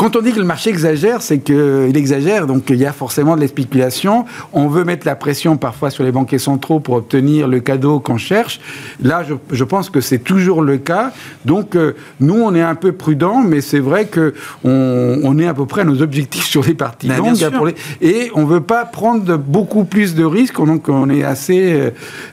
[0.00, 3.36] Quand on dit que le marché exagère, c'est qu'il exagère, donc il y a forcément
[3.36, 4.24] de la spéculation.
[4.54, 8.16] On veut mettre la pression parfois sur les banquiers centraux pour obtenir le cadeau qu'on
[8.16, 8.60] cherche.
[9.02, 11.12] Là, je, pense que c'est toujours le cas.
[11.44, 14.32] Donc, euh, nous, on est un peu prudent, mais c'est vrai que
[14.64, 17.74] on, est à peu près à nos objectifs sur les parties ben, longues.
[18.00, 20.64] et on ne veut pas prendre beaucoup plus de risques.
[20.64, 21.90] Donc, on est assez, euh,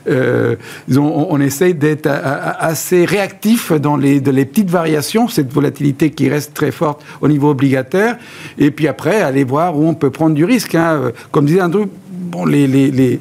[0.08, 0.56] euh
[0.96, 6.54] on, on, essaye d'être assez réactif dans les, les petites variations, cette volatilité qui reste
[6.54, 8.16] très forte au niveau obligataire,
[8.56, 10.74] et puis après, aller voir où on peut prendre du risque.
[10.74, 11.12] Hein.
[11.32, 13.20] Comme disait Andrew, bon, les, les, les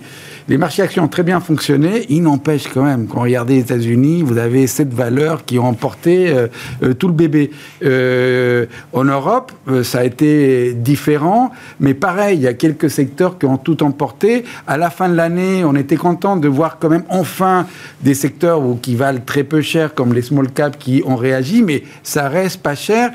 [0.49, 2.05] les marchés actions ont très bien fonctionné.
[2.09, 5.65] Il n'empêche quand même, quand on regarde les États-Unis, vous avez cette valeur qui ont
[5.65, 6.47] emporté euh,
[6.83, 7.51] euh, tout le bébé.
[7.83, 9.51] Euh, en Europe,
[9.83, 14.45] ça a été différent, mais pareil, il y a quelques secteurs qui ont tout emporté.
[14.67, 17.67] À la fin de l'année, on était content de voir quand même enfin
[18.01, 21.61] des secteurs où, qui valent très peu cher, comme les small caps, qui ont réagi,
[21.61, 23.11] mais ça reste pas cher.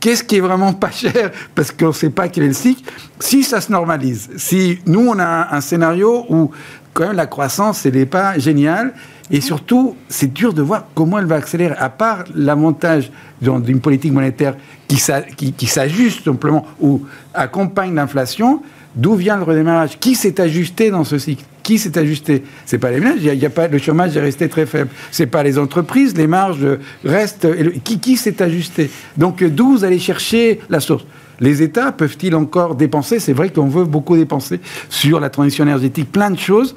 [0.00, 1.30] Qu'est-ce qui est vraiment pas cher?
[1.54, 2.90] Parce qu'on ne sait pas quel est le cycle.
[3.18, 6.50] Si ça se normalise, si nous, on a un, scénario où
[6.92, 8.94] quand même la croissance, elle n'est pas géniale,
[9.30, 14.12] et surtout, c'est dur de voir comment elle va accélérer, à part l'avantage d'une politique
[14.12, 14.54] monétaire
[14.86, 17.02] qui, s'ajuste simplement ou
[17.34, 18.62] accompagne l'inflation,
[18.96, 19.98] D'où vient le redémarrage?
[20.00, 21.44] Qui s'est ajusté dans ce cycle?
[21.62, 22.42] Qui s'est ajusté?
[22.64, 23.18] C'est pas les ménages.
[23.20, 24.90] Il y a, pas le chômage est resté très faible.
[25.10, 26.16] C'est pas les entreprises.
[26.16, 26.66] Les marges
[27.04, 27.46] restent.
[27.84, 28.90] Qui, qui s'est ajusté?
[29.16, 31.04] Donc d'où vous allez chercher la source?
[31.40, 33.18] Les États peuvent-ils encore dépenser?
[33.20, 36.74] C'est vrai qu'on veut beaucoup dépenser sur la transition énergétique, plein de choses.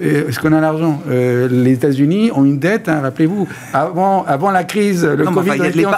[0.00, 3.46] Est-ce qu'on a l'argent euh, Les États-Unis ont une dette, hein, rappelez-vous.
[3.74, 5.50] Avant, avant la crise, le Covid...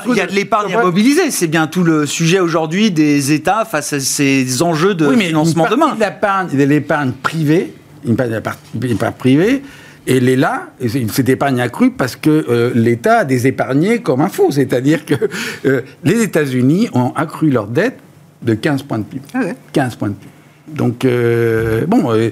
[0.09, 1.31] Il y a de l'épargne à mobiliser.
[1.31, 5.95] C'est bien tout le sujet aujourd'hui des États face à ces enjeux de financement demain.
[5.95, 9.63] de l'épargne privée, une épargne privée,
[10.09, 10.71] et elle est là,
[11.13, 14.51] cette épargne accrue, parce que euh, l'État a des épargnés comme un fou.
[14.51, 15.15] C'est-à-dire que
[15.65, 17.99] euh, les États-Unis ont accru leur dette
[18.43, 19.05] de 15 points de.
[19.73, 20.29] 15 ah points de PIB.
[20.67, 21.07] Donc,
[21.87, 22.31] bon,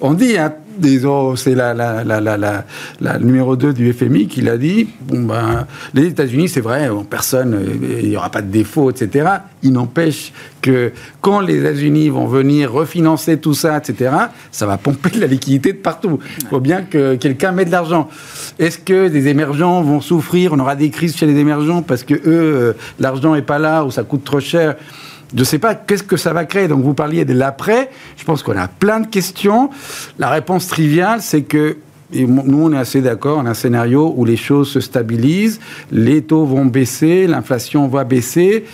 [0.00, 0.54] on dit, hein,
[1.36, 4.88] c'est la, la, numéro 2 du FMI qui l'a dit.
[5.10, 7.58] Ben, les États-Unis, c'est vrai, personne,
[8.00, 9.28] il n'y aura pas de défaut, etc.
[9.62, 14.10] Il n'empêche que quand les États-Unis vont venir refinancer tout ça, etc.,
[14.50, 16.18] ça va pomper de la liquidité de partout.
[16.40, 18.08] Il faut bien que quelqu'un mette de l'argent.
[18.58, 20.52] Est-ce que des émergents vont souffrir?
[20.52, 23.84] On aura des crises chez les émergents parce que eux, euh, l'argent n'est pas là
[23.84, 24.76] ou ça coûte trop cher
[25.34, 26.68] je ne sais pas qu'est-ce que ça va créer.
[26.68, 27.90] Donc vous parliez de l'après.
[28.16, 29.70] Je pense qu'on a plein de questions.
[30.18, 31.76] La réponse triviale, c'est que
[32.12, 35.58] nous, on est assez d'accord, on a un scénario où les choses se stabilisent,
[35.90, 38.66] les taux vont baisser, l'inflation va baisser.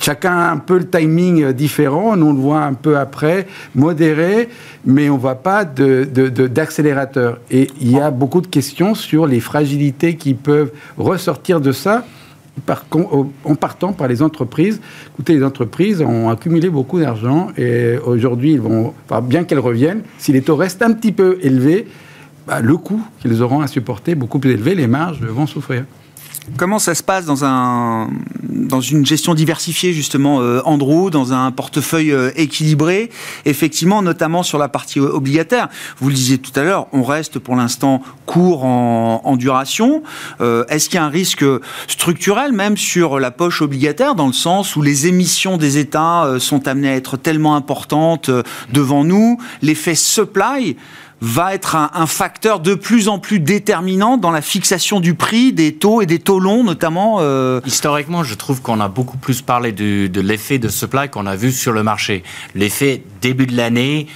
[0.00, 4.48] Chacun a un peu le timing différent, nous on le voit un peu après, modéré,
[4.84, 7.38] mais on ne voit pas d'accélérateur.
[7.50, 12.04] Et il y a beaucoup de questions sur les fragilités qui peuvent ressortir de ça
[13.44, 14.80] en partant par les entreprises.
[15.14, 20.32] Écoutez, les entreprises ont accumulé beaucoup d'argent et aujourd'hui, ils vont, bien qu'elles reviennent, si
[20.32, 21.86] les taux restent un petit peu élevés,
[22.46, 25.84] bah, le coût qu'ils auront à supporter beaucoup plus élevé, les marges vont souffrir.
[26.56, 28.08] Comment ça se passe dans, un,
[28.48, 33.10] dans une gestion diversifiée, justement, euh, Andrew, dans un portefeuille euh, équilibré,
[33.44, 37.54] effectivement, notamment sur la partie obligataire Vous le disiez tout à l'heure, on reste pour
[37.54, 40.02] l'instant court en, duration.
[40.40, 41.44] Euh, est-ce qu'il y a un risque
[41.86, 46.66] structurel, même sur la poche obligataire, dans le sens où les émissions des États sont
[46.66, 48.30] amenées à être tellement importantes
[48.72, 50.76] devant nous L'effet supply
[51.20, 55.74] va être un, facteur de plus en plus déterminant dans la fixation du prix des
[55.74, 57.60] taux et des taux longs notamment euh...
[57.66, 61.52] Historiquement, je trouve qu'on a beaucoup plus parlé de l'effet de supply qu'on a vu
[61.52, 62.22] sur le marché.
[62.54, 64.06] L'effet début de l'année,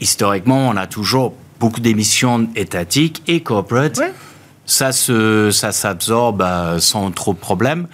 [0.00, 4.00] historiquement, on a toujours beaucoup d'émissions étatiques et corporate.
[4.66, 7.88] Ça, ça s'absorbe euh, sans trop de problèmes.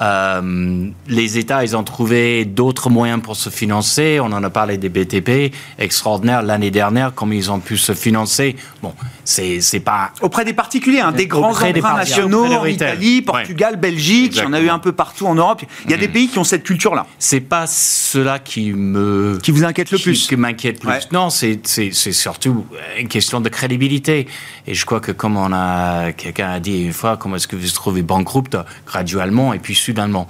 [0.00, 4.18] Euh, les États, ils ont trouvé d'autres moyens pour se financer.
[4.20, 8.56] On en a parlé des BTP, extraordinaire l'année dernière, comment ils ont pu se financer.
[8.82, 14.34] Bon, c'est pas auprès des particuliers, hein, des grands emprunts nationaux en Italie, Portugal, Belgique.
[14.36, 15.62] Il y en a eu un peu partout en Europe.
[15.84, 16.12] Il y a des mm.
[16.12, 17.06] pays qui ont cette culture-là.
[17.18, 20.26] C'est pas cela qui me qui vous inquiète le plus.
[20.26, 20.92] Qui m'inquiète plus.
[21.12, 21.60] Non, c'est
[21.92, 22.66] surtout
[22.98, 24.26] une question de crédibilité.
[24.66, 27.56] Et je crois que comme on a quelqu'un a dit une fois, comment est-ce que
[27.56, 30.26] vous vous trouvez bankrupt graduellement et puis soudainement.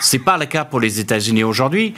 [0.00, 1.94] C'est pas le cas pour les États-Unis aujourd'hui.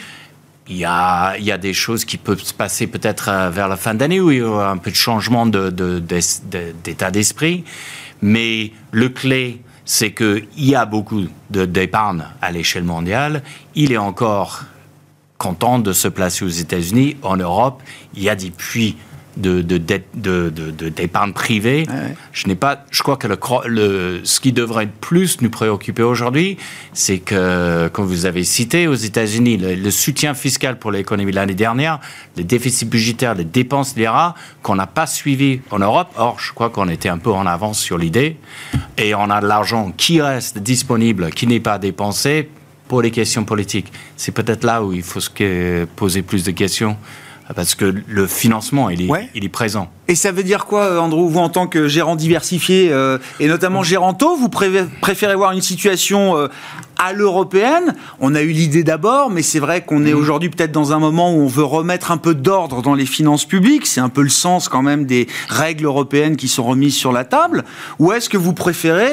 [0.70, 3.68] Il y, a, il y a des choses qui peuvent se passer peut-être euh, vers
[3.68, 7.64] la fin d'année où il y aura un peu de changement d'état de, de, d'esprit.
[8.20, 13.42] Mais le clé, c'est qu'il y a beaucoup d'épargne à l'échelle mondiale.
[13.74, 14.64] Il est encore
[15.38, 17.16] content de se placer aux États-Unis.
[17.22, 17.82] En Europe,
[18.14, 18.96] il y a des puits
[19.38, 19.62] de,
[20.88, 21.86] d'épargne privée.
[22.32, 22.84] Je n'ai pas.
[22.90, 26.56] Je crois que le, le, ce qui devrait plus nous préoccuper aujourd'hui,
[26.92, 32.00] c'est que, comme vous avez cité, aux États-Unis, le, soutien fiscal pour l'économie l'année dernière,
[32.36, 36.08] les déficits budgétaires, les dépenses l'IRA, qu'on n'a pas suivi en Europe.
[36.16, 38.36] Or, je crois qu'on était un peu en avance sur l'idée.
[38.96, 42.48] Et on a de l'argent qui reste disponible, qui n'est pas dépensé
[42.88, 43.92] pour les questions politiques.
[44.16, 46.96] C'est peut-être là où il faut se poser plus de questions
[47.54, 49.90] parce que le financement, il est, il est présent.
[50.10, 53.46] Et ça veut dire quoi, euh, Andrew, vous en tant que gérant diversifié, euh, et
[53.46, 56.48] notamment gérant taux, vous préférez voir une situation euh,
[56.96, 57.94] à l'européenne?
[58.18, 60.16] On a eu l'idée d'abord, mais c'est vrai qu'on est mmh.
[60.16, 63.44] aujourd'hui peut-être dans un moment où on veut remettre un peu d'ordre dans les finances
[63.44, 63.86] publiques.
[63.86, 67.26] C'est un peu le sens quand même des règles européennes qui sont remises sur la
[67.26, 67.64] table.
[67.98, 69.12] Ou est-ce que vous préférez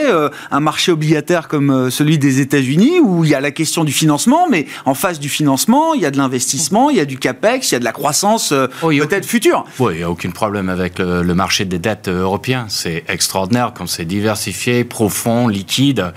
[0.50, 4.48] un marché obligataire comme celui des États-Unis, où il y a la question du financement,
[4.50, 7.72] mais en face du financement, il y a de l'investissement, il y a du capex,
[7.72, 9.66] il y a de la croissance oh, peut-être future?
[9.80, 12.68] Oui, il n'y a aucun problème avec avec le, marché des dettes européen.
[12.70, 16.14] C'est extraordinaire comme c'est diversifié, profond, liquide.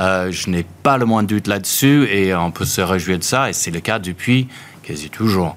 [0.00, 3.48] Euh, je n'ai pas le moins doute là-dessus et on peut se réjouir de ça
[3.48, 4.48] et c'est le cas depuis
[4.82, 5.56] quasi toujours.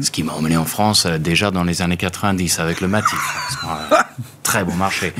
[0.00, 3.18] Ce qui m'a emmené en France euh, déjà dans les années 90 avec le Matif.
[4.42, 5.14] très bon marché.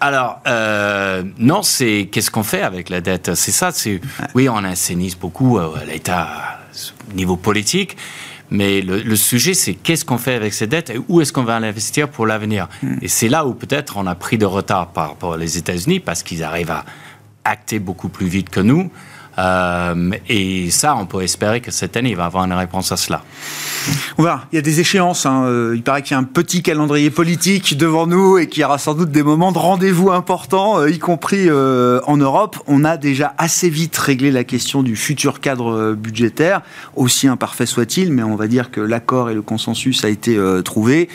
[0.00, 3.34] Alors, euh, non, c'est qu'est-ce qu'on fait avec la dette?
[3.36, 4.00] C'est ça, c'est
[4.34, 6.58] oui, on assainisse beaucoup l'État
[7.14, 7.96] niveau politique,
[8.54, 11.58] mais le, sujet, c'est qu'est-ce qu'on fait avec ces dettes et où est-ce qu'on va
[11.58, 12.68] l'investir pour l'avenir.
[12.82, 12.98] Hmm.
[13.02, 16.22] Et c'est là où peut-être on a pris de retard par rapport aux États-Unis parce
[16.22, 16.84] qu'ils arrivent à
[17.44, 18.92] acter beaucoup plus vite que nous.
[19.38, 22.96] Euh, et ça, on peut espérer que cette année, il va avoir une réponse à
[22.96, 23.22] cela.
[24.18, 24.24] On.
[24.52, 25.26] Il y a des échéances.
[25.26, 25.44] Hein.
[25.44, 28.64] Euh, il paraît qu'il y a un petit calendrier politique devant nous et qu'il y
[28.64, 32.56] aura sans doute des moments de rendez-vous importants, euh, y compris en Europe.
[32.66, 36.62] On a déjà assez vite réglé la question du futur cadre budgétaire,
[36.94, 41.08] aussi imparfait soit-il, mais on va dire que l'accord et le consensus a été trouvé.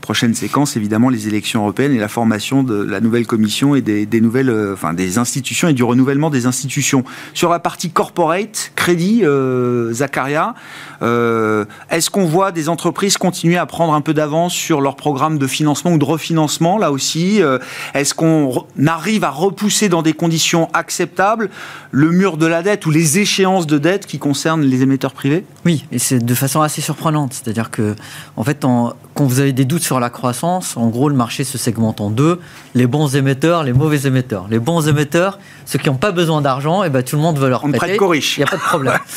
[0.00, 4.06] Prochaine séquence, évidemment, les élections européennes et la formation de la nouvelle commission et des,
[4.06, 7.04] des nouvelles, enfin, des institutions et du renouvellement des institutions.
[7.34, 10.54] Sur la partie corporate, crédit, euh, Zacharia,
[11.02, 15.36] euh, est-ce qu'on voit des entreprises continuer à prendre un peu d'avance sur leur programme
[15.36, 17.42] de financement ou de refinancement, là aussi?
[17.42, 17.58] Euh,
[17.92, 21.50] Est-ce qu'on arrive à repousser dans des conditions acceptables
[21.90, 25.44] le mur de la dette ou les échéances de dette qui concernent les émetteurs privés?
[25.64, 27.32] Oui, et c'est de façon assez surprenante.
[27.32, 27.96] C'est-à-dire que,
[28.36, 31.58] en fait, quand vous avez des doutes sur la croissance, en gros, le marché se
[31.58, 32.38] segmente en deux
[32.76, 34.48] les bons émetteurs, les mauvais émetteurs.
[34.50, 37.38] Les bons émetteurs, ceux qui n'ont pas besoin d'argent, et eh ben, tout le monde
[37.38, 37.96] veut leur On prêter.
[37.96, 38.98] Il n'y a pas de problème.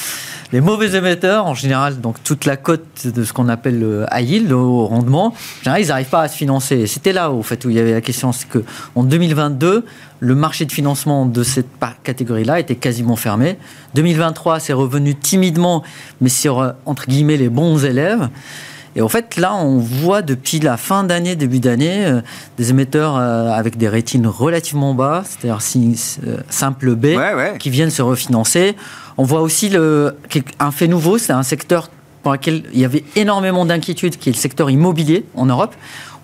[0.52, 4.28] Les mauvais émetteurs, en général, donc toute la cote de ce qu'on appelle le high
[4.28, 6.88] yield, le haut rendement, en général, ils n'arrivent pas à se financer.
[6.88, 9.86] C'était là, au fait, où il y avait la question, c'est qu'en 2022,
[10.20, 11.68] le marché de financement de cette
[12.04, 13.60] catégorie-là était quasiment fermé.
[13.94, 15.84] 2023, c'est revenu timidement,
[16.20, 18.28] mais sur, euh, entre guillemets, les bons élèves.
[19.00, 22.20] Et en fait, là, on voit depuis la fin d'année, début d'année, euh,
[22.58, 25.62] des émetteurs euh, avec des ratings relativement bas, c'est-à-dire
[26.50, 27.16] simple B,
[27.60, 28.76] qui viennent se refinancer.
[29.18, 30.18] On voit aussi le,
[30.60, 31.90] un fait nouveau, c'est un secteur
[32.24, 35.76] pour lequel il y avait énormément d'inquiétudes, qui est le secteur immobilier en Europe,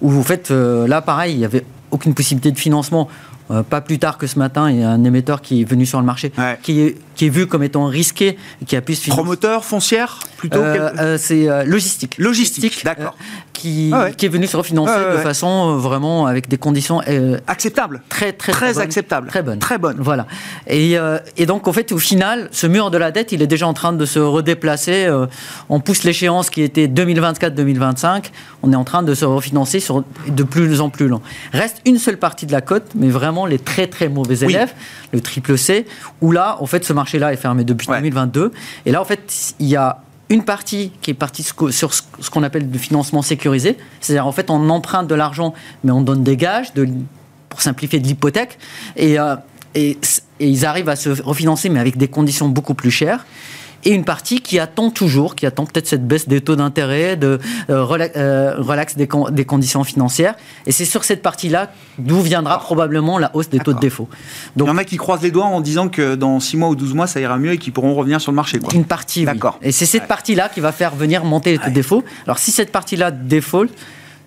[0.01, 3.07] où en fait, euh, là, pareil, il n'y avait aucune possibilité de financement
[3.51, 5.85] Euh, pas plus tard que ce matin, il y a un émetteur qui est venu
[5.85, 6.57] sur le marché, Ouais.
[6.63, 9.21] qui, est, qui est vu comme étant risqué, qui a pu se financer.
[9.21, 12.15] Promoteur, foncière, plutôt Euh, quel- euh, c'est euh, logistique.
[12.17, 13.15] Logistique, d'accord.
[13.65, 14.13] Qui, Ah ouais.
[14.13, 18.01] qui est venu se refinancer ouais, de façon euh, vraiment avec des conditions euh, Acceptable.
[18.09, 18.81] très très Très bonnes.
[18.83, 19.27] acceptable.
[19.27, 19.97] très bonnes Très bonne.
[19.99, 20.27] voilà
[20.67, 23.47] et, euh, et donc en fait au final ce mur de la dette il est
[23.47, 25.09] déjà en train de se redéplacer
[25.69, 28.25] on pousse l'échéance qui était 2024-2025
[28.63, 31.21] on est en train de se refinancer sur de plus en plus long
[31.53, 34.53] reste une seule partie de la cote mais vraiment les très très mauvais Oui.
[34.53, 34.73] élèves
[35.13, 35.85] le triple C
[36.21, 37.97] où là en fait ce marché là est fermé depuis Ouais.
[37.97, 38.51] 2022
[38.85, 39.99] et là en fait il y a
[40.29, 44.49] une partie qui est partie sur ce qu'on appelle du financement sécurisé, c'est-à-dire en fait
[44.49, 45.53] on emprunte de l'argent
[45.83, 46.73] mais on donne des gages
[47.49, 48.57] pour simplifier de l'hypothèque
[48.99, 49.35] euh,
[49.75, 49.97] et
[50.39, 53.25] ils arrivent à se refinancer mais avec des conditions beaucoup plus chères.
[53.87, 57.39] Et une partie qui attend toujours, qui attend peut-être cette baisse des taux d'intérêt, de
[57.69, 60.33] euh, euh, relax des, con- des conditions financières.
[60.65, 64.09] Et c'est sur cette partie-là d'où viendra probablement la hausse des taux de défaut.
[64.57, 66.75] Il y en a qui croisent les doigts en disant que dans 6 mois ou
[66.75, 68.57] 12 mois, ça ira mieux et qu'ils pourront revenir sur le marché.
[68.59, 68.73] Quoi.
[68.73, 69.25] Une partie, oui.
[69.27, 69.59] D'accord.
[69.61, 70.07] Et c'est cette Ouais.
[70.07, 72.03] partie-là qui va faire venir monter les taux de défaut.
[72.25, 73.65] Alors si cette partie-là défaut,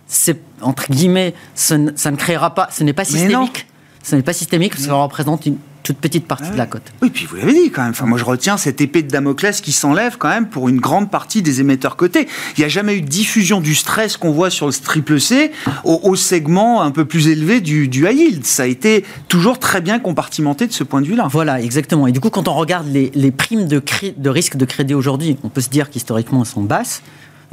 [0.06, 3.66] c'est entre guillemets, ça ne, ça ne créera pas, ce n'est pas systémique.
[4.02, 5.56] Ce n'est pas systémique, ça représente une
[5.88, 6.82] toute petite partie de la cote.
[7.02, 7.92] Oui, puis vous l'avez dit quand même.
[7.92, 11.10] Enfin, moi, je retiens cette épée de Damoclès qui s'enlève quand même pour une grande
[11.10, 12.28] partie des émetteurs cotés.
[12.56, 15.50] Il n'y a jamais eu de diffusion du stress qu'on voit sur le triple C
[15.84, 18.44] au, au segment un peu plus élevé du, du high yield.
[18.44, 21.26] Ça a été toujours très bien compartimenté de ce point de vue-là.
[21.30, 22.06] Voilà, exactement.
[22.06, 24.94] Et du coup, quand on regarde les, les primes de, cré- de risque de crédit
[24.94, 27.02] aujourd'hui, on peut se dire qu'historiquement, elles sont basses,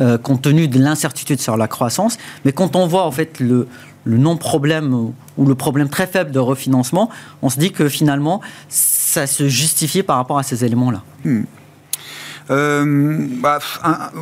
[0.01, 2.17] euh, compte tenu de l'incertitude sur la croissance.
[2.43, 3.67] Mais quand on voit en fait le,
[4.05, 5.13] le non-problème ou-
[5.45, 7.09] le problème très faible de refinancement,
[7.41, 8.39] on se dit que finalement,
[8.69, 11.03] ça se justifie par rapport à ces éléments-là.
[12.51, 13.59] Euh, bah,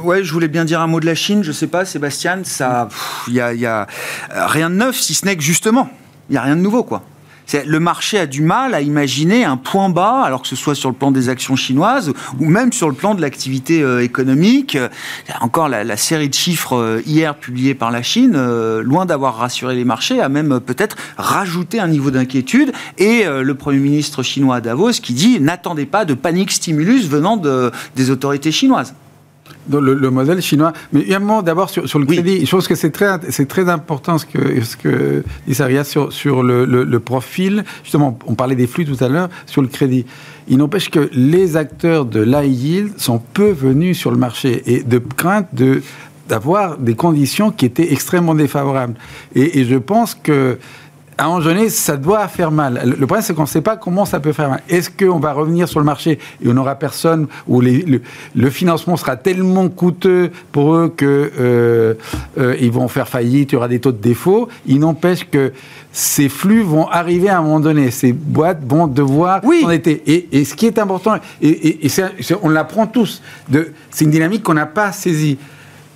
[0.03, 1.43] ouais, je voulais bien dire un mot de la Chine.
[1.43, 2.87] Je sais pas, Sébastien, ça,
[3.27, 3.87] il y y a,
[4.31, 5.89] rien de neuf, si ce n'est que justement,
[6.29, 7.03] il y a rien de nouveau, quoi.
[7.65, 10.89] Le marché a du mal à imaginer un point bas, alors que ce soit sur
[10.89, 14.77] le plan des actions chinoises ou même sur le plan de l'activité euh, économique.
[15.41, 19.75] Encore la, série de chiffres euh, hier publiés par la Chine, euh, loin d'avoir rassuré
[19.75, 22.71] les marchés, a même peut-être rajouté un niveau d'inquiétude.
[22.97, 27.37] Et le Premier ministre chinois à Davos qui dit n'attendez pas de panique stimulus venant
[27.37, 28.93] de, des autorités chinoises.
[29.67, 30.73] Dans le, le modèle chinois.
[30.91, 32.15] Mais un moment d'abord sur, sur le Oui.
[32.17, 32.45] crédit.
[32.45, 36.11] Je pense que c'est très, c'est très important ce que, ce que dit Saria sur,
[36.13, 37.63] sur le, le- le profil.
[37.83, 40.05] Justement, on parlait des flux tout à l'heure sur le crédit.
[40.47, 44.83] Il n'empêche que les acteurs de l'high yield sont peu venus sur le marché et
[44.83, 45.81] de crainte de
[46.29, 48.93] d'avoir des conditions qui étaient extrêmement défavorables.
[49.35, 50.57] Et, et je pense que
[51.17, 52.81] à un moment donné, ça doit faire mal.
[52.85, 54.61] Le problème, c'est qu'on ne sait pas comment ça peut faire mal.
[54.69, 58.01] Est-ce qu'on va revenir sur le marché et on n'aura personne, ou le,
[58.35, 61.93] le financement sera tellement coûteux pour eux que euh,
[62.37, 64.47] euh, ils vont faire faillite, il y aura des taux de défaut.
[64.65, 65.53] Il n'empêche que
[65.91, 67.91] ces flux vont arriver à un moment donné.
[67.91, 69.61] Ces boîtes vont devoir Oui.
[69.61, 70.01] s'en été.
[70.07, 71.79] Et, et ce qui est important, et,
[72.41, 73.21] on l'apprend tous,
[73.91, 75.37] c'est une dynamique qu'on n'a pas saisie.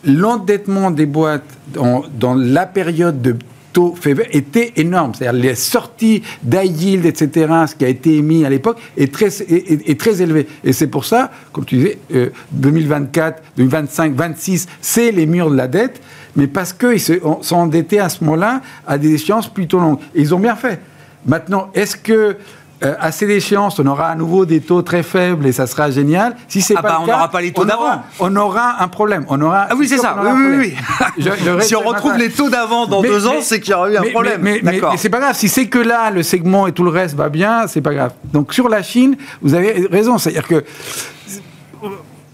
[0.06, 1.44] L'endettement des boîtes
[1.74, 3.36] dans, dans la période de
[3.74, 5.14] taux faibles était énorme.
[5.14, 10.48] C'est-à-dire les sorties yield, etc., ce qui a été émis à l'époque, est très, élevé.
[10.64, 15.56] Et c'est pour ça, comme tu disais, euh, 2024, 2025, 26, c'est les murs de
[15.56, 16.02] la dette,
[16.36, 20.00] mais parce qu'ils sont endettés à ce moment-là à des échéances plutôt longues.
[20.14, 20.80] Et ils ont bien fait.
[21.26, 22.38] Maintenant, est-ce que
[22.84, 25.90] euh, à ces échéances, on aura à nouveau des taux très faibles et ça sera
[25.90, 28.04] génial Si c'est Ah pas bah, le on n'aura pas les taux d'avant.
[28.20, 29.26] On aura un problème.
[29.30, 29.68] On aura.
[29.70, 30.16] Ah oui, c'est ça.
[30.22, 30.76] Oui, oui.
[31.18, 33.74] Je- je si on retrouve les taux d'avant dans Mais- deux ans, c'est qu'il y
[33.74, 34.42] aura eu un mais- problème.
[34.42, 34.62] Mais
[34.98, 35.36] c'est pas grave.
[35.36, 38.12] Si c'est que là, le segment et tout le reste va bien, c'est pas grave.
[38.32, 40.18] Donc sur la Chine, vous avez raison.
[40.20, 40.64] C'est-à-dire que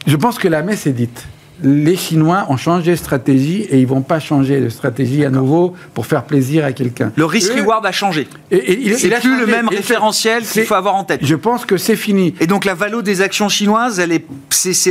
[0.05, 1.25] je pense que la messe est dite.
[1.63, 5.73] Les Chinois ont changé de stratégie et ils vont pas changer de stratégie à nouveau
[5.93, 7.11] pour faire plaisir à quelqu'un.
[7.15, 8.27] Le risk-reward a changé.
[8.51, 11.21] Et- et il- C'est plus le même référentiel qu'il faut avoir en tête.
[11.23, 12.35] Je pense que c'est fini.
[12.41, 14.25] Et donc la valo des actions chinoises, elle est,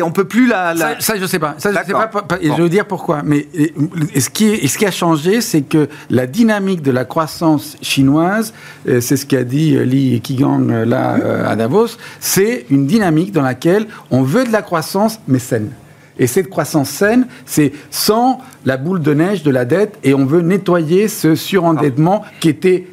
[0.02, 0.72] on peut plus la.
[0.74, 1.54] la- Ça, ça, je sais pas.
[1.58, 2.06] Ça, je sais pas.
[2.08, 2.56] pas- et Bon.
[2.56, 3.22] Je veux dire pourquoi.
[3.24, 3.72] Mais et,
[4.20, 7.76] ce, qui est- et ce qui a changé, c'est que la dynamique de la croissance
[7.82, 8.52] chinoise,
[8.88, 11.18] euh, c'est ce qu'a dit euh, Li Qigang euh, là
[11.48, 11.88] à Davos,
[12.20, 15.70] c'est une dynamique dans laquelle on veut de la croissance mais saine.
[16.18, 20.24] Et cette croissance saine, c'est sans la boule de neige de la dette, et on
[20.24, 22.86] veut nettoyer ce surendettement qui était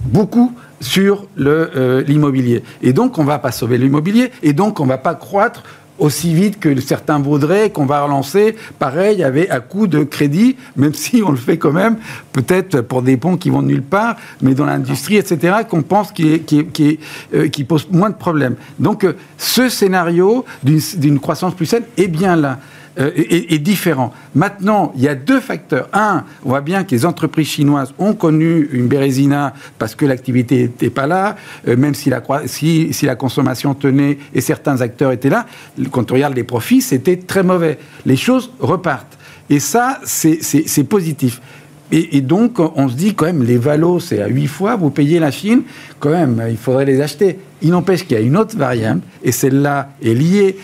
[0.00, 2.62] beaucoup sur euh, l'immobilier.
[2.82, 5.62] Et donc, on ne va pas sauver l'immobilier, et donc, on ne va pas croître
[6.02, 10.94] aussi vite que certains voudraient, qu'on va relancer, pareil, avec à coup de crédit, même
[10.94, 11.96] si on le fait quand même,
[12.32, 16.32] peut-être pour des ponts qui vont nulle part, mais dans l'industrie, etc., qu'on pense qui,
[16.32, 16.98] est,
[17.34, 18.56] euh, pose moins de problèmes.
[18.80, 22.58] Donc, euh, ce scénario d'une croissance plus saine est bien là.
[22.98, 24.12] Euh, est, est, différent.
[24.34, 25.88] Maintenant, il y a deux facteurs.
[25.94, 30.64] Un, on voit bien que les entreprises chinoises ont connu une bérésina parce que l'activité
[30.64, 31.36] n'était pas là,
[31.68, 35.46] euh, même si la, si, si la consommation tenait et certains acteurs étaient là.
[35.90, 37.78] Quand on regarde les profits, c'était très mauvais.
[38.04, 39.16] Les choses repartent.
[39.48, 41.40] Et ça, c'est positif.
[41.90, 45.18] Et, donc, on se dit quand même, les valos, c'est à 8 fois, vous payez
[45.18, 45.62] la Chine,
[46.00, 47.38] quand même, il faudrait les acheter.
[47.62, 50.56] Il n'empêche qu'il y a une autre variable, et celle-là est liée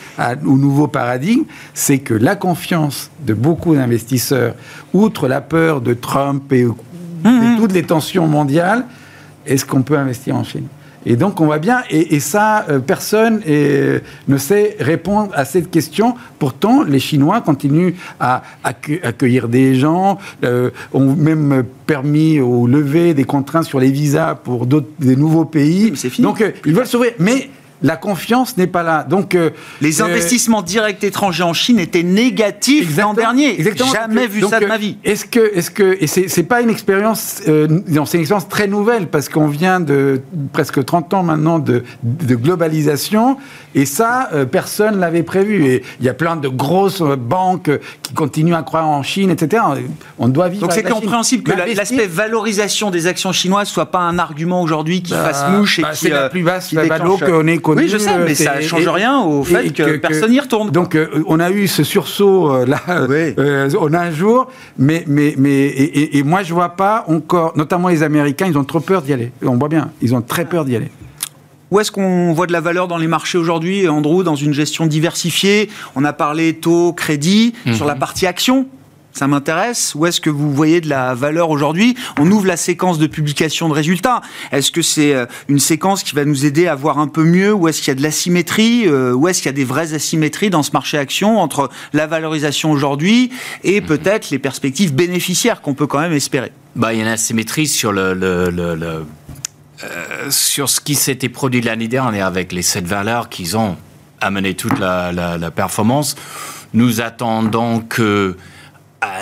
[0.45, 4.55] au nouveau paradigme, c'est que la confiance de beaucoup d'investisseurs,
[4.93, 7.57] outre la peur de Trump et, mmh.
[7.59, 8.85] toutes les tensions mondiales,
[9.47, 10.67] est-ce qu'on peut investir en Chine?
[11.07, 16.15] Et donc on voit bien, et, ça, euh, personne ne sait répondre à cette question.
[16.39, 23.25] Pourtant, les Chinois continuent à, accueillir des gens, euh, ont même permis ou lever des
[23.25, 25.93] contraintes sur les visas pour des nouveaux pays.
[26.19, 27.15] Donc euh, ils veulent sauver.
[27.19, 27.51] Mais
[27.83, 29.05] la confiance n'est pas là.
[29.05, 29.51] Donc, euh,
[29.81, 33.55] les euh, investissements directs étrangers en Chine étaient négatifs l'an dernier.
[33.55, 33.93] Exactement.
[33.93, 34.97] Jamais vu ça de ma vie.
[35.05, 37.69] Est-ce que, est-ce que, et c'est, pas une expérience, euh,
[38.07, 40.21] c'est une expérience très nouvelle parce qu'on vient de
[40.53, 43.37] presque 30 ans maintenant de, de globalisation
[43.75, 45.67] et ça, personne l'avait prévu.
[45.67, 47.71] Et il y a plein de grosses banques
[48.03, 49.63] qui continuent à croire en Chine, etc.
[50.19, 50.63] On doit vivre.
[50.63, 55.13] Donc c'est compréhensible que l'aspect valorisation des actions chinoises soit pas un argument aujourd'hui qui
[55.13, 55.99] bah, fasse mouche et bah, qui.
[55.99, 57.19] C'est la plus basse valeur
[57.63, 60.71] qu'on oui, je sais, mais ça ne change rien au fait que, personne n'y retourne.
[60.71, 64.49] Donc, euh, on a eu ce sursaut euh, là, euh, on a un jour,
[64.79, 68.81] mais, mais, mais et, moi, je vois pas encore, notamment les Américains, ils ont trop
[68.81, 69.33] peur d'y aller.
[69.43, 70.91] On voit bien, ils ont très peur d'y aller.
[71.71, 74.87] Où est-ce qu'on voit de la valeur dans les marchés aujourd'hui, Andrew, dans une gestion
[74.87, 75.69] diversifiée?
[75.97, 77.75] On a parlé taux, crédit, mhm.
[77.75, 78.67] sur la partie action
[79.19, 79.95] ça m'intéresse.
[79.97, 81.97] Où est-ce que vous voyez de la valeur aujourd'hui?
[82.19, 84.21] On ouvre la séquence de publication de résultats.
[84.53, 87.53] Est-ce que c'est euh, une séquence qui va nous aider à voir un peu mieux
[87.53, 89.93] Où est-ce qu'il y a de l'asymétrie euh, Où est-ce qu'il y a des vraies
[89.93, 93.31] asymétries dans ce marché action entre la valorisation aujourd'hui
[93.65, 96.53] et peut-être les perspectives bénéficiaires qu'on peut quand même espérer?
[96.77, 99.03] Bah, Il y a une asymétrie sur le, euh,
[100.31, 103.77] sur ce qui s'était produit l'année dernière avec les sept valeurs qu'ils ont
[104.21, 106.15] amené toute la performance.
[106.73, 108.37] Nous attendons que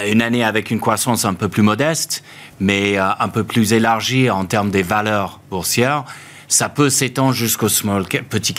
[0.06, 2.22] une année avec une croissance un peu plus modeste,
[2.60, 6.04] mais euh, un peu plus élargie en termes des valeurs boursières.
[6.48, 8.54] Ça peut s'étendre jusqu'au small cap, petit.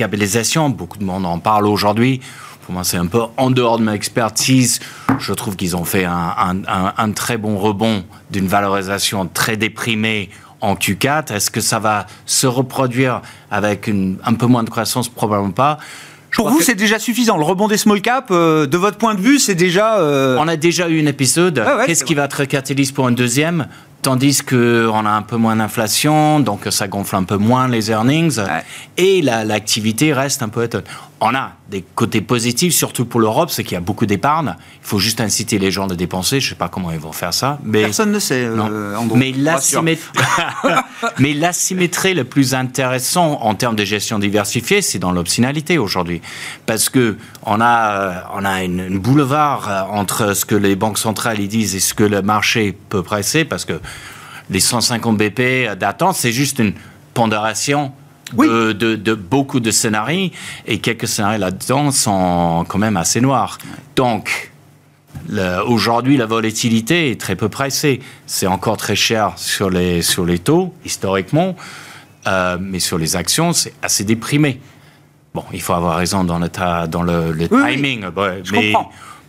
[0.70, 2.22] Beaucoup de monde en parle aujourd'hui.
[2.63, 4.82] Pour moi, c'est un peu en dehors de ma expertise.
[5.20, 11.32] Je trouve qu'ils ont fait un, très bon rebond d'une valorisation très déprimée en Q4.
[11.32, 15.07] Est-ce que ça va se reproduire avec un peu moins de croissance?
[15.07, 15.78] Probablement pas.
[16.36, 17.38] Pour vous, c'est déjà suffisant.
[17.38, 19.99] Le rebond des small cap, euh, de votre point de vue, c'est déjà.
[19.99, 21.63] Euh, On a déjà eu un épisode.
[21.86, 23.67] Qu'est-ce qui va être catalyse pour un deuxième?
[24.02, 28.39] Tandis qu'on a un peu moins d'inflation, donc ça gonfle un peu moins les earnings,
[28.95, 30.84] et l'activité reste un peu étonne
[31.20, 34.56] on a des côtés positifs, surtout pour l'Europe, c'est qu'il y a beaucoup d'épargne.
[34.60, 36.39] Il faut juste inciter les gens à dépenser.
[36.39, 37.58] Je ne sais pas comment ils vont faire ça.
[37.64, 37.82] Mais...
[37.82, 39.18] Personne ne sait, euh, en gros.
[39.18, 39.34] Mais
[41.34, 46.22] l'asymétrie le plus intéressant en termes de gestion diversifiée, c'est dans l'optionalité aujourd'hui.
[46.66, 47.18] Parce que
[47.50, 51.48] on a, euh, on a une, boulevard euh, entre ce que les banques centrales ils
[51.48, 53.80] disent et ce que le marché peut presser, parce que
[54.50, 56.74] les 150 BP d'attente, c'est juste une
[57.14, 57.93] pondération
[58.34, 60.30] de, beaucoup de scénarios,
[60.66, 63.58] et quelques scénarios là-dedans sont quand même assez noirs.
[63.95, 64.52] Donc,
[65.66, 68.02] aujourd'hui, la volatilité est très peu pressée.
[68.26, 71.56] C'est encore très cher sur les, sur les taux, historiquement,
[72.28, 74.60] euh, mais sur les actions, c'est assez déprimé.
[75.34, 76.49] Bon, il faut avoir raison dans le,
[76.88, 78.05] dans le, timing,
[78.51, 78.73] mais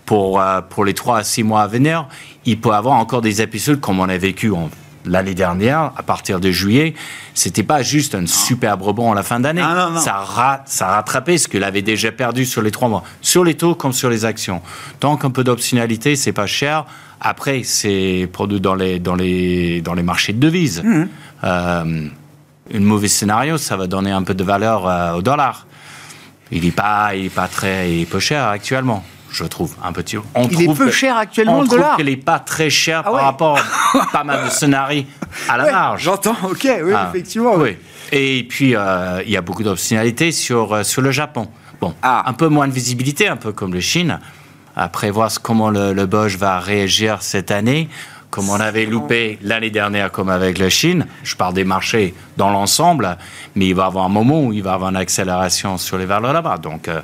[0.07, 2.09] pour, euh, pour les 3 à 6 mois à venir,
[2.47, 4.71] il peut y avoir encore des épisodes comme on a vécu en
[5.09, 6.95] l'année dernière, à partir de juillet,
[7.35, 9.63] c'était pas juste un superbe rebond à la fin d'année.
[9.97, 13.45] Ça, a, ça a rattrapé ce qu'il avait déjà perdu sur les trois mois, sur
[13.45, 14.61] les taux comme sur les actions.
[15.01, 16.85] Tant qu'un peu d'optionalité, c'est pas cher.
[17.21, 20.83] Après, c'est produit dans les, dans, les, dans les marchés de devises.
[20.85, 21.05] Mmh.
[21.45, 22.09] Euh,
[22.75, 25.67] un mauvais scénario, ça va donner un peu de valeur euh, au dollar.
[26.51, 29.93] Il n'est pas, il est pas très, il est peu cher actuellement je trouve, un
[29.93, 30.17] petit.
[30.35, 31.97] On il est peu cher actuellement, on le dollar.
[31.97, 35.05] qu'il n'est pas très cher ah par rapport à pas mal de scénarios
[35.49, 36.03] à la marge.
[36.03, 37.09] J'entends, ok, oui, ah.
[37.11, 37.55] effectivement.
[37.57, 37.77] Oui.
[38.11, 41.49] Et puis, euh, il y a beaucoup d'optionnalités sur, euh, sur le Japon.
[41.81, 42.25] Bon, ah.
[42.27, 44.19] un peu moins de visibilité, un peu comme le Chine.
[44.75, 47.89] Après, voir comment le, le Bosch va réagir cette année
[48.31, 51.07] comme on avait loupé l'année dernière, comme avec la Chine.
[51.23, 53.17] Je parle des marchés dans l'ensemble,
[53.57, 55.97] mais il va y avoir un moment où il va y avoir une accélération sur
[55.97, 56.59] les valeurs là-bas.
[56.59, 57.01] Donc, euh,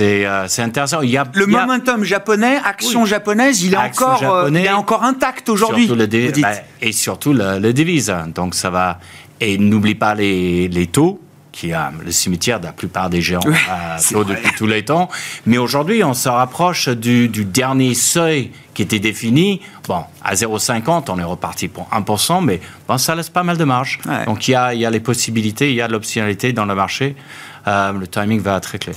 [0.00, 1.02] euh, c'est intéressant.
[1.02, 5.02] Il y a, le momentum japonais, action japonaise, il est, encore, euh, il est encore
[5.02, 5.88] intact aujourd'hui.
[5.88, 6.50] Bah,
[6.80, 8.14] et surtout le, le, devise.
[8.34, 9.00] Donc, ça va.
[9.40, 11.20] Et n'oublie pas les, les taux
[11.52, 15.08] qui est le cimetière de la plupart des géants euh, depuis tous les temps.
[15.46, 19.60] Mais aujourd'hui, on se rapproche du, dernier seuil qui était défini.
[19.86, 23.64] Bon, à 0,50, on est reparti pour 1%, mais bon, ça laisse pas mal de
[23.64, 24.00] marge.
[24.26, 26.74] Donc il y a, y a les possibilités, il y a de l'optionnalité dans le
[26.74, 27.14] marché.
[27.68, 28.96] Euh, le timing va être très clair.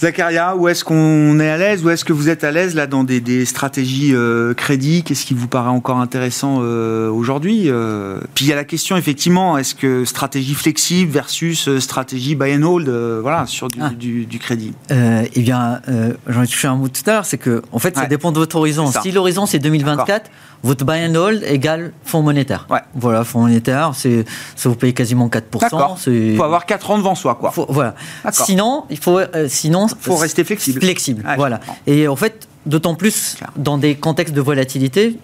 [0.00, 2.86] Zacharia, où est-ce qu'on est à l'aise Où est-ce que vous êtes à l'aise là
[2.86, 5.02] dans des, stratégies euh, crédit?
[5.02, 8.96] Qu'est-ce qui vous paraît encore intéressant euh, aujourd'hui euh, Puis il y a la question
[8.96, 13.90] effectivement, est-ce que stratégie flexible versus stratégie buy and hold, voilà, sur du, ah.
[14.38, 14.72] crédit?
[14.90, 15.80] Eh bien,
[16.28, 18.38] j'en ai touché un mot tout à l'heure, c'est que en fait, ça dépend de
[18.38, 18.90] votre horizon.
[19.02, 20.30] Si l'horizon c'est 2024
[20.62, 22.66] votre buy and hold égale fonds monétaire.
[22.70, 22.80] Ouais.
[22.94, 24.24] Voilà, fonds monétaire, c'est,
[24.56, 26.10] ça vous paye quasiment 4%.
[26.10, 27.52] Il faut avoir 4 ans devant soi, quoi.
[27.68, 27.94] voilà.
[28.32, 30.80] Sinon, il faut, euh, sinon, faut rester flexible.
[30.80, 31.60] Flexible, voilà.
[31.86, 35.18] Et en fait, d'autant plus dans des contextes de volatilité,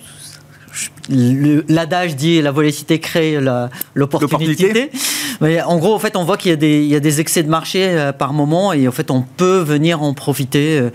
[1.09, 3.39] l'adage dit la volatilité crée
[3.95, 4.91] l'opportunité.
[5.41, 7.21] Mais en gros, en fait, on voit qu'il y a des, il y a des
[7.21, 10.91] excès de marché euh, par moment et en fait, on peut venir en profiter.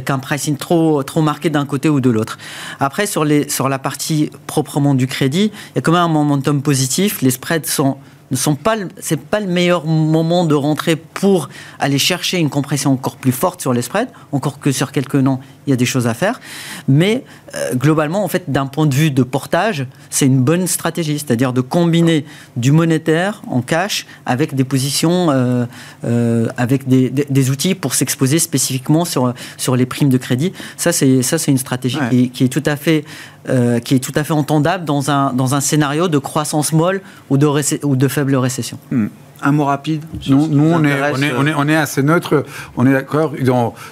[0.00, 2.38] Qu'un pricing trop, trop marqué d'un côté ou de l'autre.
[2.80, 6.08] Après, sur, les, sur la partie proprement du crédit, il y a quand même un
[6.08, 7.20] momentum positif.
[7.20, 8.56] Les spreads ne sont
[8.98, 13.60] c'est pas le meilleur moment de rentrer pour aller chercher une compression encore plus forte
[13.60, 16.40] sur les spreads, encore que sur quelques noms, il y a des choses à faire.
[16.88, 21.18] Mais euh, globalement, en fait, d'un point de vue de portage, c'est une bonne stratégie,
[21.18, 22.24] c'est-à-dire de combiner
[22.56, 25.66] du monétaire en cash avec des positions, euh,
[26.04, 30.52] euh, avec des, des, outils pour s'exposer spécifiquement sur, sur les primes de crédit.
[30.76, 33.04] Ça, c'est, ça, c'est une stratégie qui, qui, est tout à fait,
[33.84, 37.00] qui est tout à fait entendable dans un, dans un scénario de croissance molle
[37.30, 37.46] ou de,
[37.84, 38.78] ou de faible récession.
[38.90, 39.08] Hmm.
[39.42, 42.44] Un mot rapide Nous, nous on, est, on, est, on, est, on, est, assez neutre.
[42.76, 43.34] On est d'accord.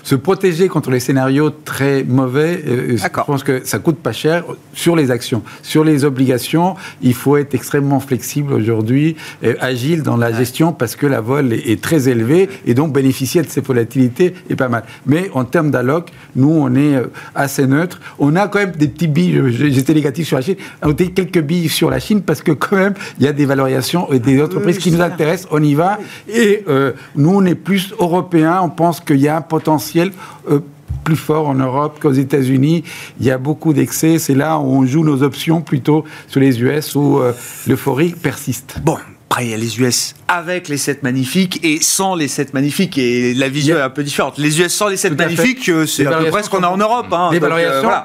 [0.02, 4.44] Se protéger contre les scénarios très mauvais, euh, je pense que ça coûte pas cher
[4.72, 5.42] sur les actions.
[5.62, 9.16] Sur les obligations, il faut être extrêmement flexible aujourd'hui,
[9.60, 13.48] agile dans la gestion parce que la vol est, très élevée et donc bénéficier de
[13.48, 14.84] ces volatilités est pas mal.
[15.06, 18.00] Mais en termes d'alloc, nous, on est euh, assez neutre.
[18.18, 19.40] On a quand même des petits billes.
[19.50, 20.56] J'étais négatif sur la Chine.
[20.82, 23.46] On a quelques billes sur la Chine parce que quand même, il y a des
[23.46, 25.98] valorisations et des entreprises qui nous intéressent on y va.
[26.28, 30.12] Et euh, nous, on est plus européens, on pense qu'il y a un potentiel.
[30.50, 30.60] Euh,
[31.04, 32.84] plus fort en Europe qu'aux États-Unis.
[33.20, 34.18] Il y a beaucoup d'excès.
[34.18, 37.32] C'est là où on joue nos options plutôt sur les US où euh,
[37.66, 38.80] l'euphorie persiste.
[38.84, 38.98] Bon,
[39.32, 42.98] après, il y a les US avec les 7 magnifiques et sans les 7 magnifiques.
[42.98, 44.38] Et la vision est un peu différente.
[44.38, 46.76] Les US sans les 7 magnifiques, euh, c'est à peu près ce qu'on a en
[46.76, 47.06] Europe.
[47.12, 47.28] Hein.
[47.30, 48.00] les valorisations euh,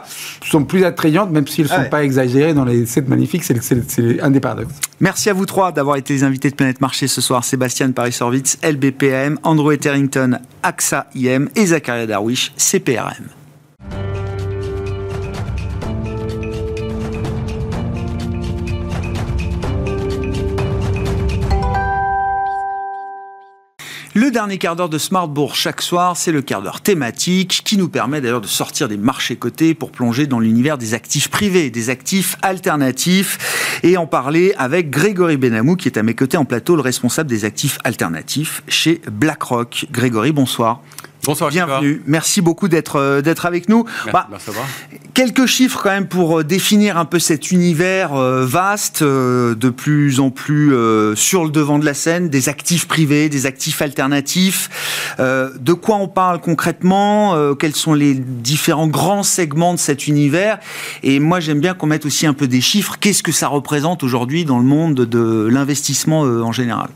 [0.47, 3.43] sont plus attrayantes, même si elles ne sont pas exagérées dans les 7 magnifiques.
[3.43, 4.76] C'est un des paradoxes.
[4.99, 7.43] Merci à vous trois d'avoir été les invités de Planète Marché ce soir.
[7.43, 13.26] Sébastien Paris-Sorvitz, LBPM, Andrew Etherington, AXA IM et Zachariah Darwish, CPRM.
[24.26, 27.89] Le dernier quart d'heure de Smartbourg chaque soir, c'est le quart d'heure thématique qui nous
[27.89, 31.91] permet d'ailleurs de sortir des marchés cotés pour plonger dans l'univers des actifs privés, des
[31.91, 36.76] actifs alternatifs et en parler avec Grégory Benamou qui est à mes côtés en plateau,
[36.76, 39.86] le responsable des actifs alternatifs chez BlackRock.
[39.91, 40.82] Grégory, bonsoir.
[41.26, 42.03] Bonsoir, bienvenue.
[42.05, 43.86] Merci beaucoup d'être euh, d'être avec nous.
[44.13, 44.30] Bah,
[45.15, 50.19] quelques chiffres quand même pour euh, définir un peu cet univers euh, vaste, de plus
[50.19, 50.76] en plus
[51.15, 54.69] sur le devant de la scène, des actifs privés, des actifs alternatifs.
[55.19, 60.59] de quoi on parle concrètement Quels sont les différents grands segments de cet univers?
[61.03, 62.97] Et moi, j'aime bien qu'on mette aussi un peu des chiffres.
[62.99, 66.89] Qu'est-ce que ça représente aujourd'hui dans le monde de l'investissement en général?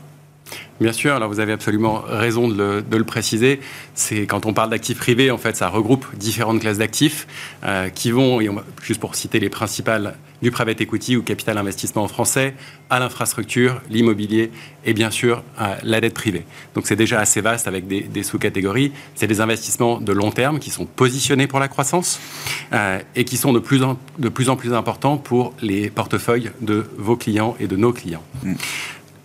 [0.80, 3.60] Bien sûr, alors vous avez absolument raison de le, préciser.
[3.94, 7.26] C'est quand on parle d'actifs privés, en fait, ça regroupe différentes classes d'actifs
[7.64, 8.40] euh, qui vont,
[8.82, 12.54] juste pour citer les principales du private equity ou capital investissement en français,
[12.88, 14.50] à l'infrastructure, l'immobilier
[14.84, 15.42] et bien sûr
[15.82, 16.44] la dette privée.
[16.74, 18.92] Donc c'est déjà assez vaste avec des, sous-catégories.
[19.14, 22.18] C'est des investissements de long terme qui sont positionnés pour la croissance
[22.72, 27.16] euh, et qui sont de plus, en, de plus importants pour les portefeuilles de vos
[27.16, 28.22] clients et de nos clients.
[28.42, 28.54] Mm.